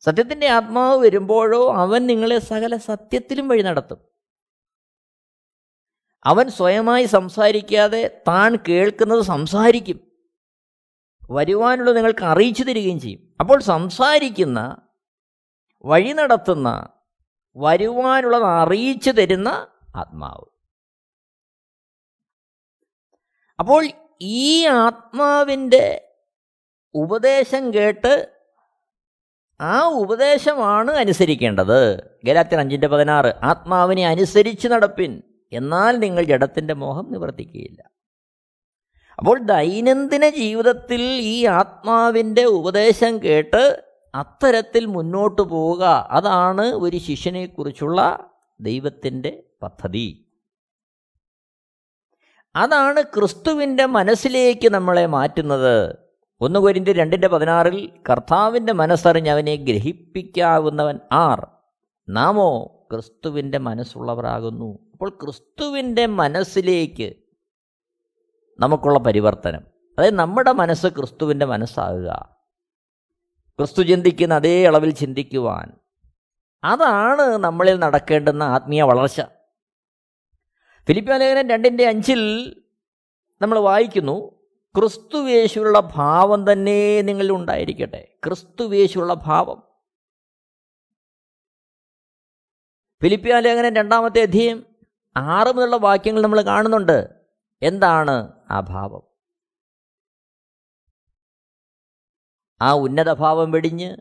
സത്യത്തിന്റെ 0.00 0.48
ആത്മാവ് 0.48 0.98
വരുമ്പോഴോ 0.98 1.74
അവൻ 1.74 2.06
നിങ്ങളെ 2.06 2.38
സകല 2.38 2.76
സത്യത്തിലും 2.76 3.48
വഴി 3.48 3.62
നടത്തും. 3.62 3.98
അവൻ 6.24 6.50
സ്വയമായി 6.50 7.04
സംസാരിക്കാതെ 7.04 8.22
താൻ 8.28 8.56
കേൾക്കുന്നത് 8.68 9.22
സംസാരിക്കും. 9.22 10.00
വരുവാനുള്ളത് 11.30 11.96
നിങ്ങൾക്ക് 11.96 12.24
അറിയിച്ചു 12.24 12.62
തരികയും 12.62 13.00
ചെയ്യും. 13.00 13.34
അപ്പോൾ 13.40 13.60
സംസാരിക്കുന്ന 13.60 14.88
വഴി 15.84 16.12
നടത്തുന്ന 16.12 16.88
വരുവാനുള്ളത് 17.56 18.44
അറിയിച്ചു 18.44 19.10
തരുന്ന 19.10 19.66
ആത്മാവ്. 19.96 20.53
അപ്പോൾ 23.58 23.88
ഈ 24.20 24.66
ആത്മാവിന്റെ 24.66 26.08
ഉപദേശം 26.94 27.74
കേട്ട് 27.74 28.30
ആ 29.60 29.88
ഉപദേശമാണ് 29.88 30.90
അനുസരിക്കേണ്ടത്. 30.90 32.02
ഗലാത്തിൻ 32.24 32.60
അഞ്ചിന്റെ 32.60 32.86
പതിനാറ് 32.86 33.32
ആത്മാവിനെ 33.42 34.06
അനുസരിച്ച് 34.06 34.68
നടപ്പിൻ 34.68 35.22
എന്നാൽ 35.52 35.96
നിങ്ങൾ 35.96 36.22
ജഡത്തിന്റെ 36.22 36.74
മോഹം 36.74 37.12
നിവർത്തിക്കുകയില്ല. 37.12 37.82
അപ്പോൾ 39.18 39.38
ദൈനംദിന 39.38 40.28
ജീവിതത്തിൽ 40.28 41.00
ഈ 41.02 41.46
ആത്മാവിന്റെ 41.46 42.44
ഉപദേശം 42.44 43.22
കേട്ട് 43.22 43.84
അത്തരത്തിൽ 44.14 44.86
മുന്നോട്ട് 44.86 45.42
പോവുക 45.42 46.08
അതാണ് 46.10 46.74
ഒരു 46.74 46.96
ശിഷ്യനെക്കുറിച്ചുള്ള 46.96 48.30
ദൈവത്തിന്റെ 48.60 49.42
പദ്ധതി. 49.62 50.23
അതാണ് 52.56 53.02
ക്രിസ്തുവിന്റെ 53.02 53.86
മനസ്സിലേക്ക് 53.86 54.68
നമ്മളെ 54.68 55.06
മാറ്റുന്നത്. 55.06 55.96
ഒന്ന് 56.40 56.60
കോരിന്റെ 56.60 56.92
രണ്ടിന്റെ 56.92 57.28
പതിനാറിൽ 57.28 57.92
കർത്താവിന്റെ 58.10 58.72
മനസ്സറിഞ്ഞ് 58.72 59.30
അവനെ 59.30 59.56
ഗ്രഹിപ്പിക്കാവുന്നവൻ 59.56 60.98
ആർ? 61.12 61.46
നാമോ 62.08 62.66
ക്രിസ്തുവിന്റെ 62.92 63.58
മനസ്സുള്ളവരാകുന്നു. 63.58 64.78
അപ്പോൾ 64.92 65.18
ക്രിസ്തുവിന്റെ 65.22 66.06
മനസ്സിലേക്ക് 66.06 67.14
നമുക്കുള്ള 68.60 68.98
പരിവർത്തനം. 68.98 69.60
അതായത് 69.98 70.14
നമ്മുടെ 70.14 70.52
മനസ്സ് 70.52 70.86
ക്രിസ്തുവിന്റെ 70.86 71.46
മനസ്സാകുക. 71.46 72.28
ക്രിസ്തു 73.58 73.82
ചിന്തിക്കുന്ന 73.82 74.34
അതേ 74.34 74.66
അളവിൽ 74.66 74.90
ചിന്തിക്കുവാൻ. 74.90 75.72
അതാണ് 76.64 77.22
നമ്മളിൽ 77.22 77.78
നടക്കേണ്ടുന്ന 77.78 78.42
ആത്മീയ 78.42 78.82
വളർച്ച. 78.82 79.22
ഫിലിപ്പിയാലേഖനം 80.88 81.50
രണ്ടിന്റെ 81.50 81.86
അഞ്ചിൽ 81.86 82.22
നമ്മൾ 83.42 83.58
വായിക്കുന്നു 83.58 84.46
ക്രിസ്തുവേശുള്ള 84.78 85.80
ഭാവം 85.80 86.52
തന്നെ 86.52 87.00
നിങ്ങളിൽ 87.00 87.32
ഉണ്ടായിരിക്കട്ടെ. 87.32 88.18
ക്രിസ്തുവേശുള്ള 88.26 89.14
ഭാവം. 89.14 89.62
ഫിലിപ്പിയ 93.02 93.38
ലേഖനം 93.38 93.74
രണ്ടാമത്തെ 93.74 94.22
അധ്യയം 94.22 94.66
ആറ് 95.16 95.56
മുതലുള്ള 95.56 95.76
വാക്യങ്ങൾ 95.76 96.22
നമ്മൾ 96.22 96.40
കാണുന്നുണ്ട്. 96.40 97.08
എന്താണ് 97.62 98.32
ആ 98.50 98.60
ഭാവം? 98.60 99.02
ആ 102.62 102.72
ഉന്നത 102.72 103.12
ഭാവം 103.12 103.50
വെടിഞ്ഞ് 103.50 103.96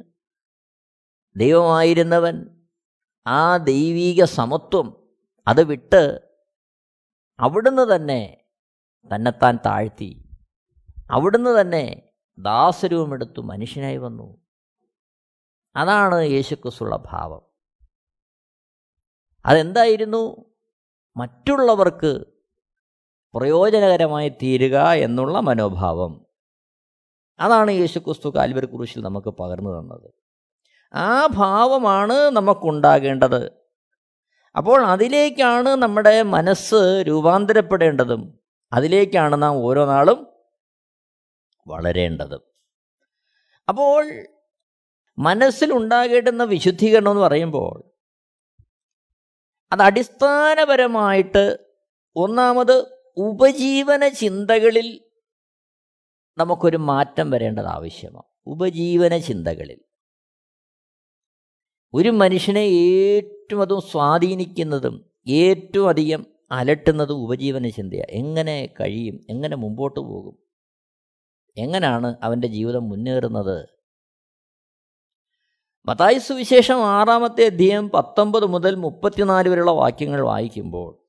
ദൈവമായിരുന്നവൻ 1.36 2.66
ആ 3.28 3.58
ദൈവീക 3.58 4.24
സമത്വം 4.24 5.18
അത് 5.48 5.64
വിട്ട് 5.64 6.33
അവിടുന്ന് 7.44 7.96
തന്നെ 7.96 8.38
തന്നെത്താൻ 9.16 9.60
താഴ്ത്തി. 9.66 10.30
അവിടുന്ന് 11.12 11.62
തന്നെ 11.62 12.04
ദാസരൂപമെടുത്തു 12.38 13.42
മനുഷ്യനായി 13.42 13.98
വന്നു. 13.98 14.38
അതാണ് 15.76 16.26
യേശുക്രിസ്തുള്ള 16.26 17.04
ഭാവം. 17.12 17.42
അതെന്തായിരുന്നു? 19.46 20.46
മറ്റുള്ളവർക്ക് 21.18 22.26
പ്രയോജനകരമായി 23.34 24.30
തീരുക 24.30 24.92
എന്നുള്ള 24.92 25.40
മനോഭാവം. 25.40 26.26
അതാണ് 27.40 27.72
യേശുക്രിസ്തു 27.72 28.30
കാൽവരി 28.30 28.66
കുരിശിൽ 28.66 29.02
നമുക്ക് 29.02 29.28
പകർന്നു 29.28 29.80
തന്നത്. 29.80 30.12
ആ 30.96 31.28
ഭാവമാണ് 31.28 32.14
നമുക്കുണ്ടാകേണ്ടത്. 32.14 33.63
അപ്പോൾ 34.56 34.86
അതിലേക്കാണ് 34.86 35.70
നമ്മുടെ 35.70 36.22
മനസ്സ് 36.22 37.04
രൂപാന്തരപ്പെടേണ്ടതും. 37.08 38.40
അതിലേക്കാണ് 38.74 39.42
നാം 39.42 39.56
ഓരോ 39.56 39.86
നാളും 39.86 40.28
വളരേണ്ടതും. 41.68 42.42
അപ്പോൾ 43.70 44.26
മനസ്സിലുണ്ടാകേണ്ടുന്ന 45.20 46.44
വിശുദ്ധീകരണം 46.44 47.12
എന്ന് 47.12 47.22
പറയുമ്പോൾ 47.22 47.84
അത് 49.72 49.82
അടിസ്ഥാനപരമായിട്ട് 49.82 51.58
ഒന്നാമത് 52.16 52.86
ഉപജീവന 53.18 54.08
ചിന്തകളിൽ 54.08 55.02
നമുക്കൊരു 56.38 56.78
മാറ്റം 56.78 57.32
വരേണ്ടത് 57.32 57.66
ആവശ്യമാണ്. 57.66 58.24
ഉപജീവന 58.48 59.18
ചിന്തകളിൽ. 59.18 59.93
ഒരു 61.96 62.10
മനുഷ്യനെ 62.10 62.60
ഏറ്റവും 62.60 63.62
അതും 63.62 63.82
സ്വാധീനിക്കുന്നതും 63.82 65.06
ഏറ്റവും 65.28 65.90
അധികം 65.90 66.26
അലട്ടുന്നതും 66.52 67.14
ഉപജീവന 67.14 67.68
ചിന്തയാണ് 67.68 68.12
എങ്ങനെ 68.12 68.70
കഴിയും? 68.82 69.26
എങ്ങനെ 69.30 69.56
മുമ്പോട്ട് 69.56 70.00
പോകും? 70.00 70.38
എങ്ങനെയാണ് 71.58 72.16
അവന്റെ 72.24 72.48
ജീവിതം 72.48 72.90
മുന്നേറുന്നത്? 72.90 73.70
മതായി 75.86 76.18
സുവിശേഷം 76.18 76.86
ആറാമത്തെ 76.86 77.46
അധ്യയം 77.46 77.90
പത്തൊമ്പത് 77.90 78.46
മുതൽ 78.46 78.76
മുപ്പത്തിനാല് 78.76 79.50
വരെയുള്ള 79.50 79.72
വാക്യങ്ങൾ 79.72 80.22
വായിക്കുമ്പോൾ 80.22 81.04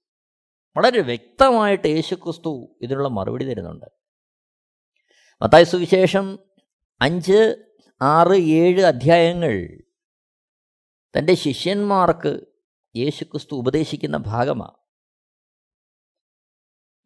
വളരെ 0.77 1.01
വ്യക്തമായിട്ട് 1.01 1.89
യേശുക്രിസ്തു 1.89 2.77
ഇതിനുള്ള 2.83 3.09
മറുപടി 3.09 3.45
തരുന്നുണ്ട്. 3.45 3.87
മത്തായി 5.43 5.65
സുവിശേഷം 5.65 6.39
അഞ്ച് 7.01 7.65
ആറ് 8.03 8.37
ഏഴ് 8.37 8.83
അധ്യായങ്ങൾ 8.83 9.84
തന്റെ 11.19 11.35
ശിഷ്യന്മാർക്ക് 11.35 12.41
യേശുക്രിസ്തു 12.97 13.55
ഉപദേശിക്കുന്ന 13.57 14.17
ഭാഗമാണ്. 14.17 14.77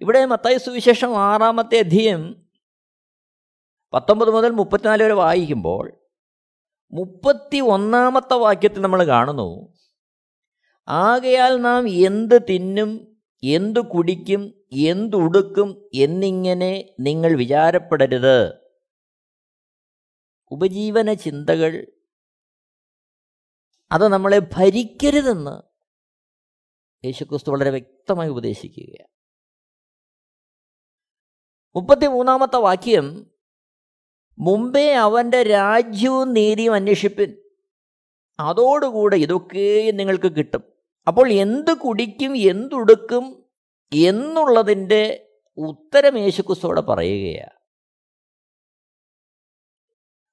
ഇവിടെ 0.01 0.25
മത്തായി 0.25 0.59
സുവിശേഷം 0.59 1.19
ആറാമത്തെ 1.19 1.79
അധ്യയം 1.79 2.51
പത്തൊമ്പത് 3.93 4.31
മുതൽ 4.31 4.51
മുപ്പത്തിനാല് 4.51 5.03
വരെ 5.03 5.13
വായിക്കുമ്പോൾ 5.13 6.01
മുപ്പത്തി 6.93 7.59
ഒന്നാമത്തെ 7.59 8.35
വാക്യത്തിൽ 8.35 8.81
നമ്മൾ 8.81 9.05
കാണുന്നു 9.05 9.75
ആകയാൽ 10.89 11.57
നാം 11.57 11.89
എന്ത് 11.89 12.43
തിന്നും 12.51 13.17
എന്ത് 13.45 13.81
കുടിക്കും 13.81 14.55
എന്തുടുക്കും 14.73 15.91
എന്നിങ്ങനെ 15.95 16.95
നിങ്ങൾ 17.01 17.37
വിചാരപ്പെടരുത്. 17.37 18.55
ഉപജീവന 20.51 21.13
ചിന്തകൾ 21.13 21.87
അത് 23.93 24.09
നമ്മളെ 24.09 24.39
ഭരിക്കരുതെന്ന് 24.39 25.63
യേശുക്രിസ്തു 27.07 27.51
വളരെ 27.51 27.71
വ്യക്തമായി 27.71 28.29
ഉപദേശിക്കുകയാണ്. 28.29 29.09
മുപ്പത്തി 31.77 32.07
മൂന്നാമത്തെ 32.07 32.57
വാക്യം 32.57 33.31
മുമ്പേ 34.39 34.93
അവന്റെ 34.93 35.43
രാജ്യവും 35.43 36.33
നീതിയും 36.33 36.75
അന്വേഷിപ്പിൻ. 36.75 37.43
അതോടുകൂടെ 38.41 39.17
ഇതൊക്കെയും 39.17 39.97
നിങ്ങൾക്ക് 39.97 40.37
കിട്ടും. 40.37 40.73
അപ്പോൾ 41.09 41.33
എന്ത് 41.33 41.75
കുടിക്കും 41.75 42.37
എന്തുടുക്കും 42.37 43.45
എന്നുള്ളതിന്റെ 43.95 45.31
ഉത്തരം 45.57 46.19
യേശുക്രിസ്തുവോടെ 46.19 46.81
പറയുകയാണ്. 46.81 47.59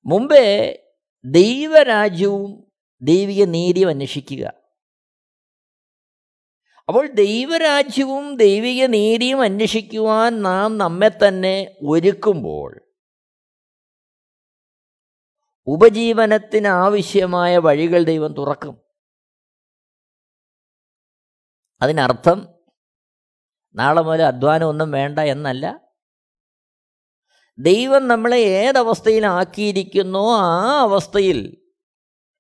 മുമ്പേ 0.06 0.80
ദൈവരാജ്യവും 1.26 2.65
ദൈവിക 3.02 3.44
നീതിയും 3.44 3.90
അന്വേഷിക്കുക. 3.90 4.54
അപ്പോൾ 6.88 7.08
ദൈവരാജ്യവും 7.08 8.38
ദൈവിക 8.38 8.86
നീതിയും 8.86 9.42
അന്വേഷിക്കുവാൻ 9.42 10.42
നാം 10.42 10.78
നമ്മെ 10.78 11.10
തന്നെ 11.10 11.76
ഒരുക്കുമ്പോൾ 11.82 12.82
ഉപജീവനത്തിന് 15.68 16.68
ആവശ്യമായ 16.68 17.58
വഴികൾ 17.58 18.04
ദൈവം 18.04 18.34
തുറക്കും. 18.34 18.82
അതിനർത്ഥം 21.82 22.56
നാളെ 23.76 24.02
മുതൽ 24.02 24.22
അധ്വാനം 24.22 24.68
ഒന്നും 24.68 24.92
വേണ്ട 24.92 25.20
എന്നല്ല. 25.20 25.80
ദൈവം 27.60 28.08
നമ്മളെ 28.08 28.36
ഏതവസ്ഥയിലാക്കിയിരിക്കുന്നോ 28.36 30.36
ആ 30.36 30.82
അവസ്ഥയിൽ 30.82 31.58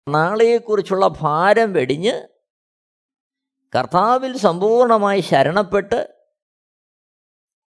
നാളെയെക്കുറിച്ചുള്ള 0.08 1.08
ഭാരം 1.20 1.74
വെടിഞ്ഞ് 1.74 2.28
കർത്താവിൽ 3.76 4.38
സമ്പൂർണമായി 4.38 5.22
ശരണപ്പെട്ട് 5.22 6.26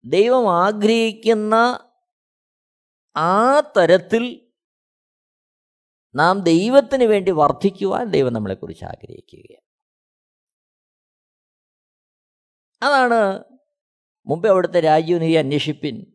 ദൈവം 0.05 0.65
ആഗ്രഹിക്കുന്ന 0.65 1.55
ആ 3.17 3.61
തരത്തിൽ 3.61 4.53
നാം 6.15 6.41
ദൈവത്തിന് 6.41 7.05
വേണ്ടി 7.05 7.31
വർദ്ധിക്കുവാൻ 7.31 8.11
ദൈവം 8.11 8.33
നമ്മളെക്കുറിച്ച് 8.33 8.85
ആഗ്രഹിക്കുകയാണ്. 8.85 9.63
അതാണ് 12.83 13.45
മുമ്പേ 14.27 14.49
അവിടുത്തെ 14.49 14.81
രാജീവ് 14.81 15.21
നീ 15.21 15.37
അന്വേഷിപ്പിൻ 15.37 16.07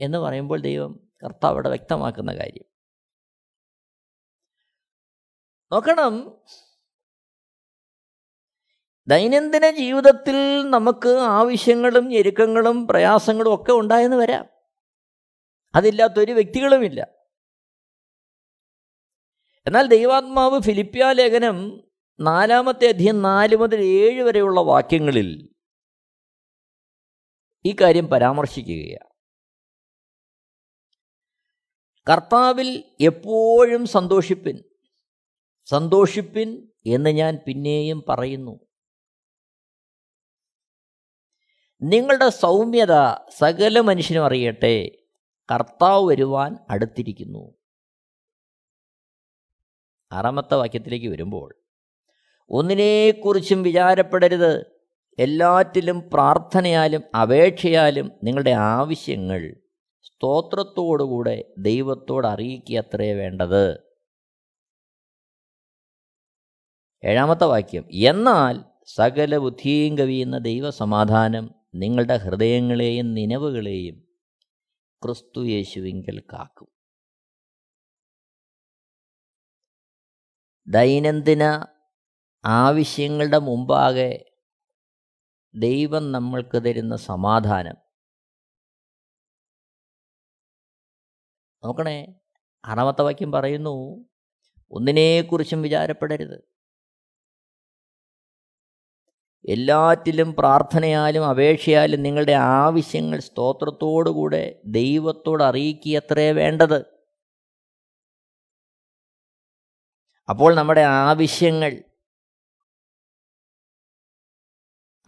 എന്ന് 0.00 0.18
പറയുമ്പോൾ 0.18 0.60
ദൈവം 0.60 1.10
കർത്താവ് 1.24 1.52
അവിടെ 1.52 1.68
വ്യക്തമാക്കുന്ന 1.68 2.36
കാര്യം. 2.36 2.67
നോക്കണം. 5.72 6.40
ദൈനംദിന 9.06 9.70
ജീവിതത്തിൽ 9.70 10.70
നമുക്ക് 10.70 11.08
ആവശ്യങ്ങളും 11.08 12.08
ഞെരുക്കങ്ങളും 12.08 12.86
പ്രയാസങ്ങളും 12.86 13.54
ഒക്കെ 13.54 13.72
ഉണ്ടായെന്ന് 13.72 14.16
വരാം. 14.16 14.44
അതില്ലാത്തൊരു 15.74 16.32
വ്യക്തികളുമില്ല. 16.32 17.08
എന്നാൽ 19.66 19.86
ദൈവാത്മാവ് 19.86 20.60
ഫിലിപ്പിയ 20.60 21.12
ലേഖനം 21.12 21.84
നാലാമത്തെ 22.20 22.88
അധ്യയം 22.88 23.22
നാല് 23.22 23.56
മുതൽ 23.56 23.80
ഏഴ് 23.80 24.22
വരെയുള്ള 24.22 24.60
വാക്യങ്ങളിൽ 24.60 25.54
ഈ 27.64 27.76
കാര്യം 27.80 28.06
പരാമർശിക്കുകയാണ്. 28.06 29.08
കർത്താവിൽ 32.10 32.96
എപ്പോഴും 33.00 33.86
സന്തോഷിപ്പിൻ. 33.86 34.67
സന്തോഷിപ്പിൻ 35.70 36.68
എന്ന് 36.86 37.10
ഞാൻ 37.10 37.38
പിന്നെയും 37.46 38.04
പറയുന്നു. 38.08 38.60
നിങ്ങളുടെ 41.82 42.28
സൗമ്യത 42.28 43.14
സകല 43.38 43.80
മനുഷ്യനും 43.80 44.24
അറിയട്ടെ. 44.24 44.90
കർത്താവ് 45.54 46.08
വരുവാൻ 46.08 46.56
അടുത്തിരിക്കുന്നു. 46.70 47.54
ആറാമത്തെ 50.12 50.54
വാക്യത്തിലേക്ക് 50.54 51.08
വരുമ്പോൾ 51.08 51.54
ഒന്നിനെക്കുറിച്ചും 52.50 53.62
വിചാരപ്പെടരുത്. 53.62 54.66
എല്ലാറ്റിലും 55.18 56.10
പ്രാർത്ഥനയാലും 56.10 57.02
അപേക്ഷയാലും 57.22 58.12
നിങ്ങളുടെ 58.24 58.50
ആവശ്യങ്ങൾ 58.50 59.56
സ്തോത്രത്തോടുകൂടെ 60.02 61.54
ദൈവത്തോട് 61.58 62.26
അറിയിക്കുക 62.26 62.78
അത്രേ 62.78 63.12
വേണ്ടത്. 63.12 63.87
ഏഴാമത്തെ 67.04 67.44
വാക്യം 67.44 67.88
എന്നാൽ 67.92 68.64
സകല 68.86 69.36
ബുദ്ധിയും 69.36 69.98
കവിയുന്ന 69.98 70.38
ദൈവസമാധാനം 70.38 71.54
നിങ്ങളുടെ 71.74 72.16
ഹൃദയങ്ങളെയും 72.16 73.14
നിലവുകളെയും 73.14 74.08
ക്രിസ്തു 75.04 75.44
യേശുവിങ്കൽ 75.44 76.20
കാക്കും. 76.20 76.68
ദൈനംദിന 80.68 81.66
ആവശ്യങ്ങളുടെ 82.44 83.38
മുമ്പാകെ 83.38 84.24
ദൈവം 85.54 86.12
നമ്മൾക്ക് 86.12 86.62
തരുന്ന 86.62 86.96
സമാധാനം. 86.96 87.74
നോക്കണേ 91.64 92.14
ആറാമത്തെ 92.64 93.02
വാക്യം 93.02 93.32
പറയുന്നു 93.32 94.04
ഒന്നിനെക്കുറിച്ചും 94.70 95.62
വിചാരപ്പെടരുത്. 95.62 96.57
എല്ലാറ്റിലും 99.48 100.34
പ്രാർത്ഥനയാലും 100.34 101.26
അപേക്ഷയാലും 101.26 102.02
നിങ്ങളുടെ 102.02 102.32
ആവശ്യങ്ങൾ 102.32 103.18
സ്തോത്രത്തോടുകൂടെ 103.18 104.62
ദൈവത്തോട് 104.64 105.42
അറിയിക്കുക 105.42 105.96
അത്രേ 105.96 106.32
വേണ്ടത്. 106.32 106.84
അപ്പോൾ 110.28 110.54
നമ്മുടെ 110.54 110.80
ആവശ്യങ്ങൾ 110.80 111.82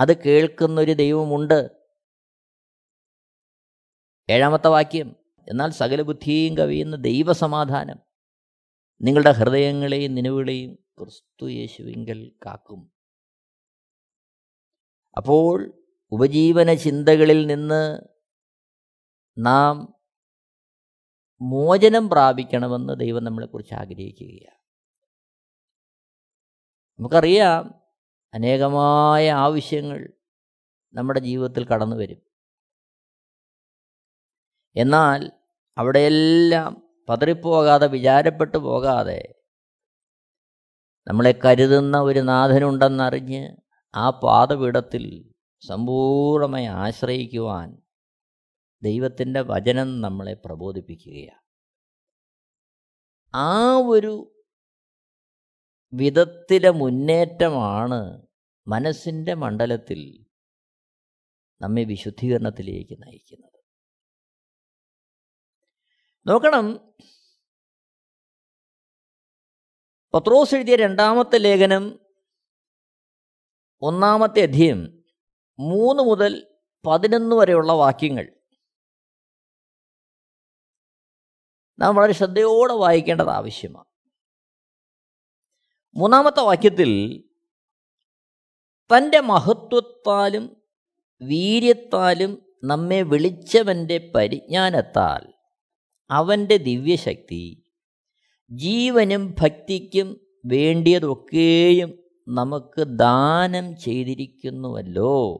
അത് 0.00 0.22
കേൾക്കുന്നൊരു 0.22 0.92
ദൈവമുണ്ട്. 0.92 1.70
ഏഴാമത്തെ 4.30 4.68
വാക്യം 4.68 5.16
എന്നാൽ 5.48 5.70
സകല 5.70 6.02
ബുദ്ധിയും 6.02 6.56
കവിയുന്ന 6.56 6.96
ദൈവസമാധാനം 6.96 7.96
നിങ്ങളുടെ 9.02 9.30
ഹൃദയങ്ങളെയും 9.30 10.14
നിലവുകളെയും 10.14 10.74
ക്രിസ്തു 10.74 11.48
യേശുവിങ്കൽ 11.48 12.32
കാക്കും. 12.46 12.99
അപ്പോൾ 15.16 15.72
ഉപജീവന 16.12 16.74
ചിന്തകളിൽ 16.74 17.46
നിന്ന് 17.46 18.00
നാം 19.38 19.94
മോചനം 21.40 22.08
പ്രാപിക്കണമെന്ന് 22.08 23.00
ദൈവം 23.00 23.24
നമ്മളെക്കുറിച്ച് 23.24 23.74
ആഗ്രഹിക്കുകയാണ്. 23.74 24.60
നമുക്കറിയാം 26.98 27.74
അനേകമായ 28.34 29.30
ആവശ്യങ്ങൾ 29.30 30.12
നമ്മുടെ 30.94 31.20
ജീവിതത്തിൽ 31.20 31.66
കടന്നു 31.66 31.96
വരും. 31.96 32.22
എന്നാൽ 34.76 35.30
അവിടെയെല്ലാം 35.78 36.98
പതറിപ്പോകാതെ 37.08 37.86
വിചാരപ്പെട്ടു 37.86 38.56
പോകാതെ 38.56 39.34
നമ്മളെ 41.06 41.34
കരുതുന്ന 41.44 42.00
ഒരു 42.00 42.18
നാഥനുണ്ടെന്നറിഞ്ഞ് 42.18 43.56
ആ 43.94 44.10
പാതപീഠത്തിൽ 44.10 45.32
സമ്പൂർണമായി 45.66 46.64
ആശ്രയിക്കുവാൻ 46.64 47.82
ദൈവത്തിന്റെ 48.82 49.40
വചനം 49.40 50.00
നമ്മളെ 50.00 50.34
പ്രബോധിപ്പിക്കുകയാണ്. 50.34 51.40
ആ 53.36 53.76
ഒരു 53.76 54.42
വിധത്തിലെ 55.92 56.70
മുന്നേറ്റമാണ് 56.70 58.26
മനസ്സിന്റെ 58.66 59.34
മണ്ഡലത്തിൽ 59.34 60.26
നമ്മെ 61.60 61.84
വിശുദ്ധീകരണത്തിലേക്ക് 61.84 63.02
നയിക്കുന്നത്. 63.02 63.60
നോക്കണം. 66.26 66.92
പത്രോസ് 70.14 70.54
എഴുതിയ 70.54 70.76
രണ്ടാമത്തെ 70.76 71.38
ലേഖനം 71.38 72.09
ഒന്നാമത്തെ 73.82 74.42
അധ്യയം 74.42 75.04
മൂന്ന് 75.58 76.02
മുതൽ 76.02 76.46
പതിനൊന്ന് 76.86 77.36
വരെയുള്ള 77.36 77.72
വാക്യങ്ങൾ. 77.72 78.32
നാം 81.78 81.96
വളരെ 81.96 82.12
ശ്രദ്ധയോടെ 82.12 82.72
വായിക്കേണ്ടത് 82.72 83.28
ആവശ്യമാണ്. 83.28 83.84
മൂന്നാമത്തെ 85.96 86.40
വാക്യത്തിൽ 86.40 87.24
തന്റെ 88.96 89.20
മഹത്വത്താലും 89.20 90.62
വീര്യത്താലും 91.22 92.56
നമ്മെ 92.64 93.02
വിളിച്ചവന്റെ 93.02 94.12
പരിജ്ഞാനത്താൽ 94.14 95.32
അവന്റെ 96.10 96.56
ദിവ്യശക്തി 96.56 97.72
ജീവനും 98.50 99.34
ഭക്തിക്കും 99.40 100.20
വേണ്ടിയതൊക്കെയും 100.44 101.99
നമുക്ക് 102.34 102.82
ദാനം 102.82 103.76
ചെയ്തിരിക്കുന്നുവല്ലോ. 103.76 105.36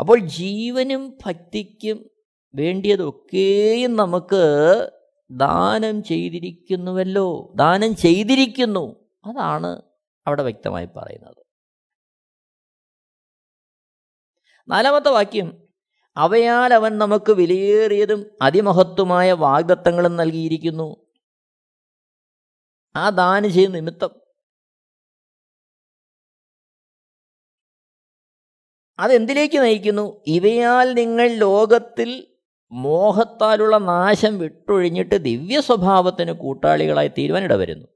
അപ്പോൾ 0.00 0.18
ജീവനും 0.18 1.18
ഭക്തിക്കും 1.26 2.10
വേണ്ടിയതൊക്കെയും 2.54 3.96
നമുക്ക് 3.96 4.90
ദാനം 5.30 6.02
ചെയ്തിരിക്കുന്നുവല്ലോ. 6.02 7.52
ദാനം 7.56 7.96
ചെയ്തിരിക്കുന്നു. 7.96 9.10
അതാണ് 9.24 9.82
അവിടെ 10.26 10.42
വ്യക്തമായി 10.42 10.88
പറയുന്നത്. 10.96 11.36
നാലാമത്തെ 14.68 15.08
വാക്യം. 15.08 15.68
അവയാൽ 16.16 16.74
അവൻ 16.74 16.98
നമുക്ക് 16.98 17.32
വിലയേറിയതും 17.32 18.30
അതിമഹത്വമായ 18.42 19.32
വാഗ്ദത്തങ്ങളും 19.32 20.16
നൽകിയിരിക്കുന്നു. 20.16 20.96
ആ 22.96 23.08
ദാനം 23.08 23.52
ചെയ്യുന്ന 23.52 23.76
നിമിത്തം 23.76 24.23
അതെന്തിലേക്ക് 28.98 29.58
നയിക്കുന്നു? 29.58 30.22
ഇവയാൽ 30.26 30.94
നിങ്ങൾ 30.94 31.28
ലോകത്തിൽ 31.28 32.26
മോഹത്താലുള്ള 32.72 33.78
നാശം 33.78 34.38
വിട്ടൊഴിഞ്ഞിട്ട് 34.38 35.14
ദിവ്യ 35.14 35.60
സ്വഭാവത്തിന് 35.60 36.32
കൂട്ടാളികളായി 36.32 37.08
തീരുവാനിട 37.18 37.52
വരുന്നു 37.52 37.88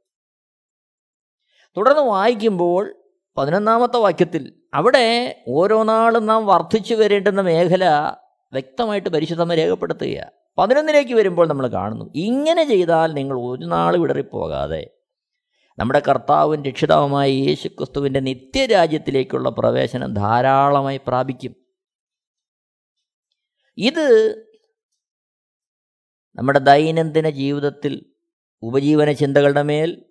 തുടർന്ന് 1.76 2.02
വായിക്കുമ്പോൾ 2.02 2.94
പതിനൊന്നാമത്തെ 3.36 3.98
വാക്യത്തിൽ 3.98 4.52
അവിടെ 4.74 5.36
ഓരോ 5.48 5.82
നാളും 5.82 6.26
നാം 6.26 6.46
വർദ്ധിച്ചു 6.46 6.94
വരേണ്ടുന്ന 6.94 7.40
മേഖല 7.40 7.84
വ്യക്തമായിട്ട് 8.52 9.08
പരിശുദ്ധമ 9.08 9.54
രേഖപ്പെടുത്തുക 9.54 10.30
പതിനൊന്നിലേക്ക് 10.58 11.14
വരുമ്പോൾ 11.14 11.48
നമ്മൾ 11.48 11.68
കാണുന്നു 11.68 12.10
ഇങ്ങനെ 12.14 12.64
ചെയ്താൽ 12.64 13.12
നിങ്ങൾ 13.12 13.38
ഒരു 13.40 13.64
നാൾ 13.64 13.96
വിടറിപ്പോകാതെ 13.96 14.97
നമ്മുടെ 15.78 16.02
കർത്താവും 16.08 16.64
രക്ഷിതാവുമായ 16.64 17.30
യേശു 17.30 17.68
ക്രിസ്തുവിന്റെ 17.68 18.20
നിത്യരാജ്യത്തിലേക്കുള്ള 18.20 19.48
പ്രവേശനം 19.48 20.14
ധാരാളമായി 20.14 21.00
പ്രാപിക്കും. 21.06 21.54
ഇത് 23.76 24.36
നമ്മുടെ 26.34 26.58
ദൈനംദിന 26.58 27.30
ജീവിതത്തിൽ 27.30 28.14
ഉപജീവന 28.62 29.12
ചിന്തകളുടെ 29.12 29.62
മേൽ 29.62 30.04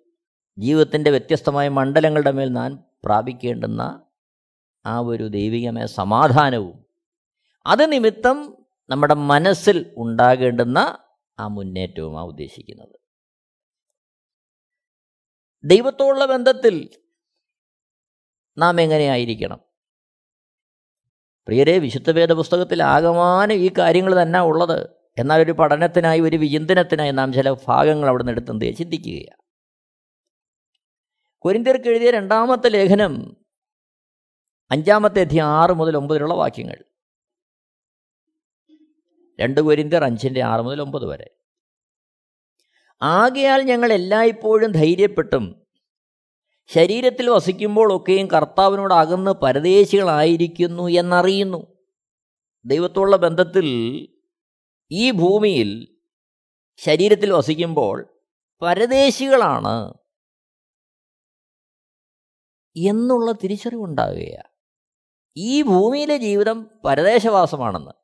ജീവിതത്തിന്റെ 0.58 1.10
വ്യത്യസ്തമായ 1.10 1.68
മണ്ഡലങ്ങളുടെ 1.68 2.30
മേൽ 2.30 2.48
നാം 2.48 2.84
പ്രാപിക്കേണ്ടുന്ന 3.04 4.06
ആ 4.86 4.98
ഒരു 4.98 5.28
ദൈവികമായ 5.28 5.86
സമാധാനവും 5.86 6.84
അത് 7.66 7.92
നിമിത്തം 7.92 8.56
നമ്മുടെ 8.90 9.14
മനസ്സിൽ 9.14 9.94
ഉണ്ടാകേണ്ടുന്ന 9.96 10.98
ആ 11.38 11.48
മുന്നേറ്റവുമാണ് 11.48 12.26
ഉദ്ദേശിക്കുന്നത്. 12.26 12.97
ദൈവത്തോടുള്ള 15.64 16.26
ബന്ധത്തിൽ 16.26 16.90
നാം 18.58 18.80
എങ്ങനെയായിരിക്കണം 18.80 19.60
പ്രിയരെ 21.46 21.78
വിശുദ്ധ 21.78 22.10
വേദ 22.10 22.32
പുസ്തകത്തിൽ 22.32 22.82
ആകമാനം 22.82 23.54
ഈ 23.54 23.70
കാര്യങ്ങൾ 23.78 24.22
തന്നെ 24.22 24.40
ഉള്ളത്. 24.40 24.88
എന്നാൽ 25.18 25.40
ഒരു 25.40 25.52
പഠനത്തിനായി 25.52 26.20
ഒരു 26.20 26.36
വിചിന്തനത്തിനായി 26.36 27.10
നാം 27.10 27.32
ചില 27.32 27.50
ഭാഗങ്ങൾ 27.50 28.08
അവിടെ 28.08 28.22
നിന്ന് 28.22 28.32
എടുത്തെന്ത് 28.32 28.76
ചിന്തിക്കുകയാണ് 28.78 29.42
കൊരിന്തിയർക്ക് 31.38 31.88
എഴുതിയ 31.88 32.10
രണ്ടാമത്തെ 32.10 32.68
ലേഖനം 32.68 33.36
അഞ്ചാമത്തെ 34.70 35.20
അധ്യയം 35.20 35.44
ആറ് 35.44 35.70
മുതൽ 35.70 35.96
ഒമ്പതിലുള്ള 35.96 36.34
വാക്യങ്ങൾ. 36.34 36.84
രണ്ട് 39.40 39.60
കൊരിന്തിയർ 39.60 40.04
അഞ്ചിന്റെ 40.04 40.42
ആറ് 40.42 40.60
മുതൽ 40.60 40.82
ഒമ്പത് 40.82 41.06
വരെ. 41.06 41.30
ആകയാൽ 43.02 43.62
ഞങ്ങൾ 43.62 43.92
എല്ലായ്പ്പോഴും 43.92 44.72
ധൈര്യപ്പെട്ടും. 44.72 45.66
ശരീരത്തിൽ 46.66 47.30
വസിക്കുമ്പോഴൊക്കെയും 47.30 48.26
കർത്താവിനോട് 48.26 48.94
അകന്ന് 48.94 49.30
പരദേശികളായിരിക്കുന്നു 49.30 50.88
എന്നറിയുന്നു. 50.88 51.76
ദൈവത്തോടുള്ള 52.64 53.16
ബന്ധത്തിൽ 53.16 53.66
ഈ 54.90 55.10
ഭൂമിയിൽ 55.10 55.98
ശരീരത്തിൽ 56.76 57.32
വസിക്കുമ്പോൾ 57.32 58.06
പരദേശികളാണ് 58.62 59.94
എന്നുള്ള 62.76 63.32
തിരിച്ചറിവുണ്ടാകുകയാണ്. 63.32 64.48
ഈ 65.36 65.62
ഭൂമിയിലെ 65.62 66.16
ജീവിതം 66.16 66.70
പരദേശവാസമാണെന്ന്. 66.84 67.97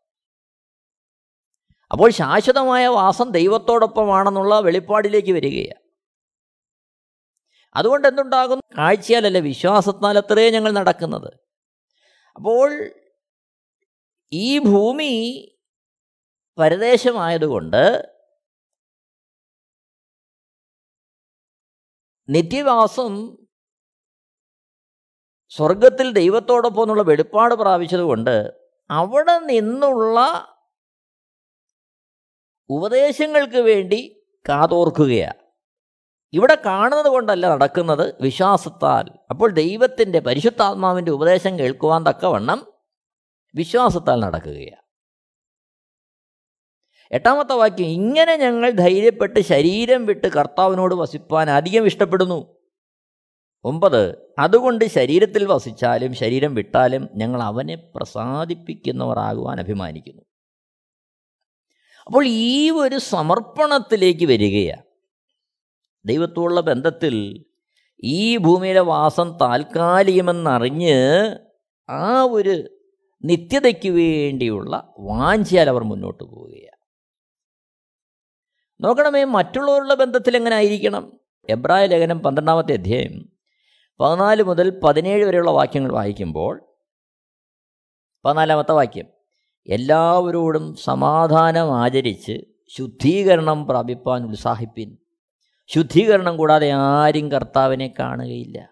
അപ്പോൾ 1.95 2.11
ശാശ്വതമായ 2.11 2.87
വാസം 2.87 3.31
ദൈവത്തോടൊപ്പമാണെന്നുള്ള 3.31 4.61
വെളിപ്പാടിലേക്ക് 4.61 5.33
വരികയാണ്. 5.33 5.81
അതുകൊണ്ട് 7.77 8.09
എന്തുണ്ടാകും? 8.09 8.59
കാഴ്ചയാലല്ല 8.79 9.39
വിശ്വാസത്താൽ 9.39 10.19
അത്രേ 10.19 10.51
ഞങ്ങൾ 10.51 10.73
നടക്കുന്നത്. 10.73 11.31
അപ്പോൾ 12.37 12.95
ഈ 14.33 14.59
ഭൂമി 14.59 15.13
പരദേശമായതുകൊണ്ട് 16.59 18.09
നിത്യവാസം 22.29 23.37
സ്വർഗത്തിൽ 25.49 26.13
ദൈവത്തോടൊപ്പം 26.13 26.83
എന്നുള്ള 26.83 27.03
വെളിപ്പാട് 27.03 27.55
പ്രാപിച്ചതുകൊണ്ട് 27.55 28.53
അവിടെ 28.91 29.39
നിന്നുള്ള 29.39 30.21
ഉപദേശങ്ങൾക്ക് 32.71 33.57
വേണ്ടി 33.57 34.23
കാതോർക്കുകയാണ് 34.49 35.45
ഇവിടെ 36.33 36.63
കാണുന്നത് 36.67 37.07
കൊണ്ടല്ല 37.07 37.49
നടക്കുന്നത് 37.49 38.23
വിശ്വാസത്താൽ. 38.23 39.11
അപ്പോൾ 39.31 39.51
ദൈവത്തിന്റെ 39.51 40.19
പരിശുദ്ധാത്മാവിന്റെ 40.19 41.13
ഉപദേശം 41.13 41.59
കേൾക്കുവാൻ 41.59 42.07
തക്കവണ്ണം 42.07 42.67
വിശ്വാസത്താൽ 43.55 44.21
നടക്കുകയാണ് 44.21 44.85
എട്ടാമത്തെ 47.11 47.53
വാക്യം 47.53 47.87
ഇങ്ങനെ 47.87 48.37
ഞങ്ങൾ 48.37 48.71
ധൈര്യപ്പെട്ട് 48.71 49.41
ശരീരം 49.41 50.07
വിട്ട് 50.07 50.27
കർത്താവിനോട് 50.27 50.95
വസിപ്പാൻ 50.95 51.51
അധികം 51.51 51.87
ഇഷ്ടപ്പെടുന്നു. 51.87 52.59
ഒമ്പത് 53.65 54.33
അതുകൊണ്ട് 54.39 54.85
ശരീരത്തിൽ 54.85 55.45
വസിച്ചാലും 55.45 56.15
ശരീരം 56.15 56.55
വിട്ടാലും 56.55 57.09
ഞങ്ങൾ 57.15 57.43
അവനെ 57.43 57.75
പ്രസാദിപ്പിക്കുന്നവരാകുവാൻ 57.75 59.61
അഭിമാനിക്കുന്നു. 59.61 60.23
അപ്പോൾ 62.07 62.27
ഈ 62.27 62.71
ഒരു 62.71 62.99
സമർപ്പണത്തിലേക്ക് 62.99 64.27
വരികയാണ് 64.27 64.83
ദൈവത്തോടുള്ള 66.05 66.61
ബന്ധത്തിൽ 66.61 67.15
ഈ 68.05 68.37
ഭൂമിയിലെ 68.37 68.81
വാസം 68.81 69.39
താൽക്കാലികമെന്നറിഞ്ഞ് 69.41 70.97
ആ 71.89 72.23
ഒരു 72.23 72.55
നിത്യതയ്ക്ക് 73.25 73.89
വേണ്ടിയുള്ള 73.89 74.95
വാഞ്ചയാൽ 75.01 75.69
അവർ 75.69 75.83
മുന്നോട്ട് 75.83 76.25
പോവുകയാണ് 76.25 76.79
നോക്കണമേ 78.81 79.25
മറ്റുള്ളവരുടെ 79.25 79.95
ബന്ധത്തിൽ 79.95 80.37
എങ്ങനെ 80.37 80.57
ആയിരിക്കണം? 80.57 81.21
എബ്രായ 81.51 81.87
ലേഖനം 81.87 82.23
പന്ത്രണ്ടാമത്തെ 82.23 82.73
അധ്യായം 82.73 83.29
പതിനാല് 84.01 84.43
മുതൽ 84.43 84.81
പതിനേഴ് 84.85 85.25
വരെയുള്ള 85.25 85.51
വാക്യങ്ങൾ 85.51 85.93
വായിക്കുമ്പോൾ 85.93 86.55
പതിനാലാമത്തെ 88.25 88.73
വാക്യം 88.73 89.14
എല്ലാവരോടും 89.67 90.75
സമാധാനം 90.75 91.79
ആചരിച്ച് 91.79 92.41
ശുദ്ധീകരണം 92.77 93.67
പ്രാപിപ്പാൻ 93.67 94.25
ഉത്സാഹിപ്പിൻ. 94.25 94.97
ശുദ്ധീകരണം 95.67 96.37
കൂടാതെ 96.37 96.71
ആരും 96.71 97.33
കർത്താവിനെ 97.33 97.95
കാണുകയില്ല. 97.99 98.71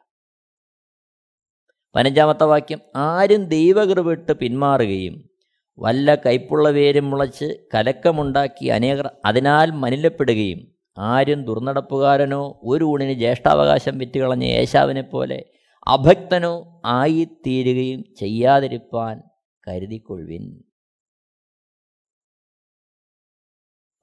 പതിനഞ്ചാമത്തെ 1.95 2.45
വാക്യം 2.45 2.81
ആരും 2.97 3.45
ദൈവകൃവിട്ട് 3.45 4.33
പിന്മാറുകയും 4.33 5.31
വല്ല 5.79 6.15
കൈപ്പുള്ള 6.15 6.69
വേരും 6.69 7.11
മുളച്ച് 7.11 7.57
കലക്കമുണ്ടാക്കി 7.75 8.67
അനേകർ 8.67 9.11
അതിനാൽ 9.25 9.71
മനിലപ്പെടുകയും 9.71 10.61
ആരും 10.99 11.45
ദുർനടപ്പുകാരനോ 11.45 12.61
ഒരു 12.63 12.85
ഊണിന് 12.85 13.13
ജ്യേഷ്ഠാവകാശം 13.13 13.99
വിറ്റുകളഞ്ഞ 13.99 14.45
യേശാവിനെ 14.45 15.03
പോലെ 15.03 15.45
അഭക്തനോ 15.87 16.83
ആയിത്തീരുകയും 16.85 18.05
ചെയ്യാതിരിപ്പാൻ 18.21 19.23
കരുതിക്കൊള്ളുവിൻ. 19.69 20.72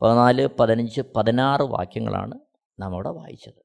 പതിനാല് 0.01 0.47
പതിനഞ്ച് 0.47 1.01
പതിനാറ് 1.15 1.61
വാക്യങ്ങളാണ് 1.61 2.39
നാം 2.79 2.91
അവിടെ 2.93 3.09
വായിച്ചത്. 3.09 3.63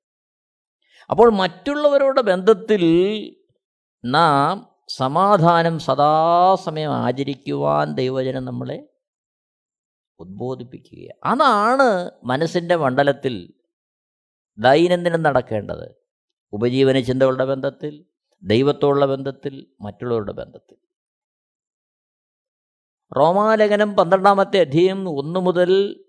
അപ്പോൾ 1.10 1.32
മറ്റുള്ളവരുടെ 1.32 2.20
ബന്ധത്തിൽ 2.20 2.82
നാം 4.04 4.76
സമാധാനം 4.88 5.78
സദാസമയം 5.78 6.94
ആചരിക്കുവാൻ 6.94 7.94
ദൈവജനം 7.94 8.44
നമ്മളെ 8.44 8.88
ഉദ്ബോധിപ്പിക്കുക 10.20 11.14
അതാണ് 11.24 12.10
മനസ്സിന്റെ 12.24 12.76
മണ്ഡലത്തിൽ 12.76 13.52
ദൈനംദിനം 14.58 15.22
നടക്കേണ്ടത്. 15.22 15.94
ഉപജീവന 16.52 17.00
ചിന്തകളുടെ 17.00 17.44
ബന്ധത്തിൽ 17.44 18.04
ദൈവത്തോടുള്ള 18.42 19.06
ബന്ധത്തിൽ 19.06 19.66
മറ്റുള്ളവരുടെ 19.80 20.32
ബന്ധത്തിൽ. 20.32 20.76
റോമാലേഖനം 23.16 23.96
പന്ത്രണ്ടാമത്തെ 23.96 24.60
അധ്യയം 24.60 25.08
ഒന്ന് 25.08 25.40
മുതൽ 25.40 26.03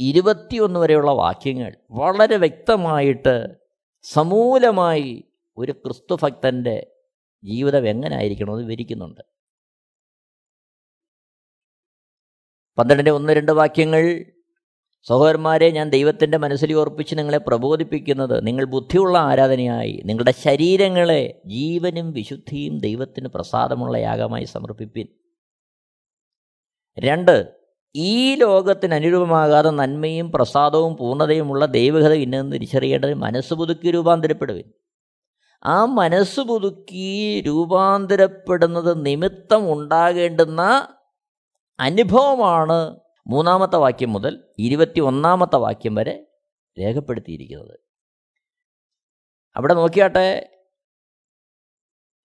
ഇരുപത്തിയൊന്ന് 0.00 0.80
വരെയുള്ള 0.80 1.10
വാക്യങ്ങൾ 1.10 1.76
വളരെ 1.90 2.36
വ്യക്തമായിട്ട് 2.36 3.46
സമൂലമായി 4.02 5.24
ഒരു 5.56 5.72
ക്രിസ്തുഭക്തന്റെ 5.72 6.86
ജീവിതം 7.44 7.88
എങ്ങനെ 7.88 8.16
ആയിരിക്കണമെന്ന് 8.16 8.62
വിവരിക്കുന്നുണ്ട്. 8.62 9.20
പന്ത്രണ്ടിന്റെ 12.78 13.10
ഒന്ന് 13.10 13.32
രണ്ട് 13.32 13.52
വാക്യങ്ങൾ 13.52 14.24
സഹോദരന്മാരെ 15.02 15.70
ഞാൻ 15.70 15.90
ദൈവത്തിന്റെ 15.90 16.38
മനസ്സിൽ 16.38 16.72
ഓർപ്പിച്ച് 16.72 17.18
നിങ്ങളെ 17.18 17.38
പ്രബോധിപ്പിക്കുന്നത് 17.38 18.46
നിങ്ങൾ 18.46 18.64
ബുദ്ധിയുള്ള 18.64 19.18
ആരാധനയായി 19.18 20.02
നിങ്ങളുടെ 20.04 20.30
ശരീരങ്ങളെ 20.30 21.42
ജീവനും 21.46 22.12
വിശുദ്ധിയും 22.12 22.78
ദൈവത്തിന് 22.78 23.28
പ്രസാദമുള്ള 23.28 23.96
യാഗമായി 23.96 24.44
സമർപ്പിപ്പിൻ. 24.44 25.08
രണ്ട് 26.98 27.59
ഈ 27.94 28.34
ലോകത്തിന് 28.34 28.94
അനുരൂപമാകാതെ 28.94 29.70
നന്മയും 29.70 30.32
പ്രസാദവും 30.32 30.96
പൂർണതയുമുള്ള 30.96 31.64
ദൈവകഥ 31.64 32.12
ഇന്നെന്ന് 32.12 32.52
തിരിച്ചറിയേണ്ടത് 32.52 33.14
മനസ്സ് 33.14 33.54
പുതുക്കി 33.54 33.90
രൂപാന്തരപ്പെടുവിൻ. 33.90 34.72
ആ 35.64 35.84
മനസ്സ് 35.84 36.40
പുതുക്കി 36.40 37.42
രൂപാന്തരപ്പെടുന്നത് 37.46 39.06
നിമിത്തം 39.06 39.72
ഉണ്ടാകേണ്ടുന്ന 39.72 40.88
അനുഭവമാണ് 41.80 43.00
മൂന്നാമത്തെ 43.26 43.76
വാക്യം 43.76 44.12
മുതൽ 44.12 44.44
ഇരുപത്തി 44.58 45.00
ഒന്നാമത്തെ 45.00 45.56
വാക്യം 45.56 45.94
വരെ 45.94 46.26
രേഖപ്പെടുത്തിയിരിക്കുന്നത്. 46.80 47.80
അവിടെ 49.56 49.74
നോക്കിയാട്ടെ 49.74 50.56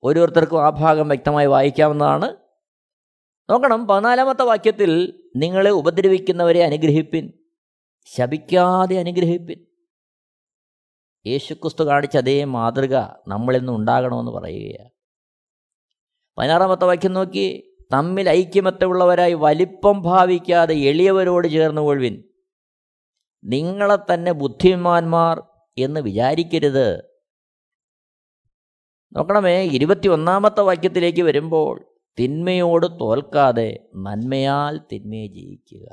ഓരോരുത്തർക്കും 0.03 0.65
ആ 0.65 0.69
ഭാഗം 0.69 1.07
വ്യക്തമായി 1.07 1.47
വായിക്കാവുന്നതാണ്. 1.47 2.44
നോക്കണം 3.49 3.87
പതിനാലാമത്തെ 3.87 4.43
വാക്യത്തിൽ 4.43 5.23
നിങ്ങളെ 5.35 5.69
ഉപദ്രവിക്കുന്നവരെ 5.69 6.63
അനുഗ്രഹിപ്പിൻ 6.63 7.31
ശപിക്കാതെ 8.05 8.99
അനുഗ്രഹിപ്പിൻ. 8.99 9.65
യേശുക്രിസ്തു 11.27 11.83
കാണിച്ച 11.83 12.17
അതേ 12.17 12.43
മാതൃക 12.43 12.95
നമ്മളിന്ന് 13.27 13.71
ഉണ്ടാകണമെന്ന് 13.71 14.31
പറയുകയാണ്. 14.31 14.89
പതിനാറാമത്തെ 16.37 16.85
വാക്യം 16.85 17.13
നോക്കി 17.13 17.77
തമ്മിൽ 17.93 18.29
ഐക്യമത്തമുള്ളവരായി 18.29 19.33
വലിപ്പം 19.33 20.01
ഭാവിക്കാതെ 20.01 20.75
എളിയവരോട് 20.75 21.47
ചേർന്ന് 21.47 21.81
ഒഴിവിൻ 21.81 22.23
നിങ്ങളെ 23.43 24.13
തന്നെ 24.13 24.31
ബുദ്ധിമാന്മാർ 24.31 25.43
എന്ന് 25.77 25.99
വിചാരിക്കരുത്. 25.99 27.03
നോക്കണമേ 29.13 29.63
ഇരുപത്തി 29.63 30.07
ഒന്നാമത്തെ 30.07 30.61
വാക്യത്തിലേക്ക് 30.61 31.21
വരുമ്പോൾ 31.21 31.94
തിന്മയോട് 32.17 32.99
തോൽക്കാതെ 32.99 33.69
നന്മയാൽ 33.95 34.77
തിന്മയെ 34.91 35.27
ജയിക്കുക 35.27 35.87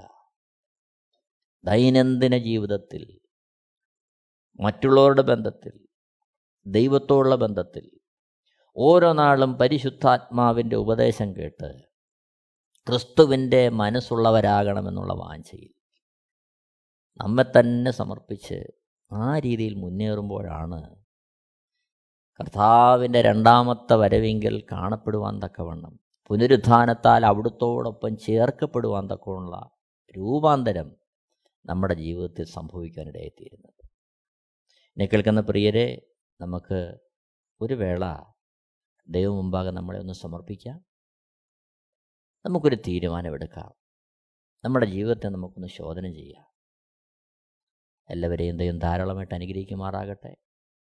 ദൈനംദിന 1.64 2.36
ജീവിതത്തിൽ 2.38 3.02
മറ്റുള്ളവരുടെ 4.58 5.22
ബന്ധത്തിൽ 5.22 5.74
ദൈവത്തോടുള്ള 6.66 7.34
ബന്ധത്തിൽ 7.34 7.84
ഓരോ 8.76 9.12
നാളും 9.12 9.58
പരിശുദ്ധാത്മാവിന്റെ 9.58 10.76
ഉപദേശം 10.76 11.36
കേട്ട് 11.36 11.70
ക്രിസ്തുവിന്റെ 12.86 13.68
മനസ്സുള്ളവരാകണമെന്നുള്ള 13.68 15.12
വാഞ്ചയിൽ 15.12 15.72
നമ്മെ 17.20 17.42
തന്നെ 17.42 17.90
സമർപ്പിച്ച് 17.90 18.58
ആ 19.12 19.38
രീതിയിൽ 19.38 19.74
മുന്നേറുമ്പോഴാണ് 19.74 20.80
കർത്താവിന്റെ 22.40 23.20
രണ്ടാമത്തെ 23.22 23.94
വരവെങ്കിൽ 23.94 24.64
കാണപ്പെടുവാൻ 24.72 25.42
തക്കവണ്ണം 25.44 26.01
പുനരുത്ഥാനത്താൽ 26.26 27.26
അവിടുത്തോടൊപ്പം 27.26 28.16
ചേർക്കപ്പെടുവാൻ 28.16 29.06
തക്കമുള്ള 29.06 29.70
രൂപാന്തരം 30.18 30.96
നമ്മുടെ 31.66 31.94
ജീവിതത്തിൽ 31.94 32.44
സംഭവിക്കാനിടയെത്തിയിരുന്നത് 32.44 33.88
എന്നെ 34.86 35.06
കേൾക്കുന്ന 35.06 35.40
പ്രിയരെ 35.40 36.02
നമുക്ക് 36.40 36.98
ഒരു 37.60 37.74
വേള 37.74 38.04
ദൈവം 39.08 39.36
മുമ്പാകെ 39.36 39.70
നമ്മളെ 39.70 39.98
ഒന്ന് 39.98 40.12
സമർപ്പിക്കാം. 40.12 40.84
നമുക്കൊരു 42.46 42.74
തീരുമാനമെടുക്കാം. 42.74 43.72
നമ്മുടെ 44.64 44.86
ജീവിതത്തെ 44.86 45.28
നമുക്കൊന്ന് 45.28 45.68
ശോധനം 45.68 46.14
ചെയ്യാം. 46.14 46.44
എല്ലാവരെയും 48.10 48.56
ദൈവം 48.56 48.78
ധാരാളമായിട്ട് 48.78 49.34
അനുഗ്രഹിക്കുമാറാകട്ടെ. 49.34 50.36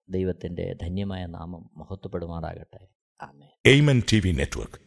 ദൈവത്തിന്റെ 0.10 0.76
ധന്യമായ 0.82 1.26
നാമം 1.26 1.70
മഹത്വപ്പെടുമാറാകട്ടെ. 1.78 2.88
ആമേ 3.22 3.50
Amen 3.66 4.02
TV 4.20 4.32
network. 4.32 4.87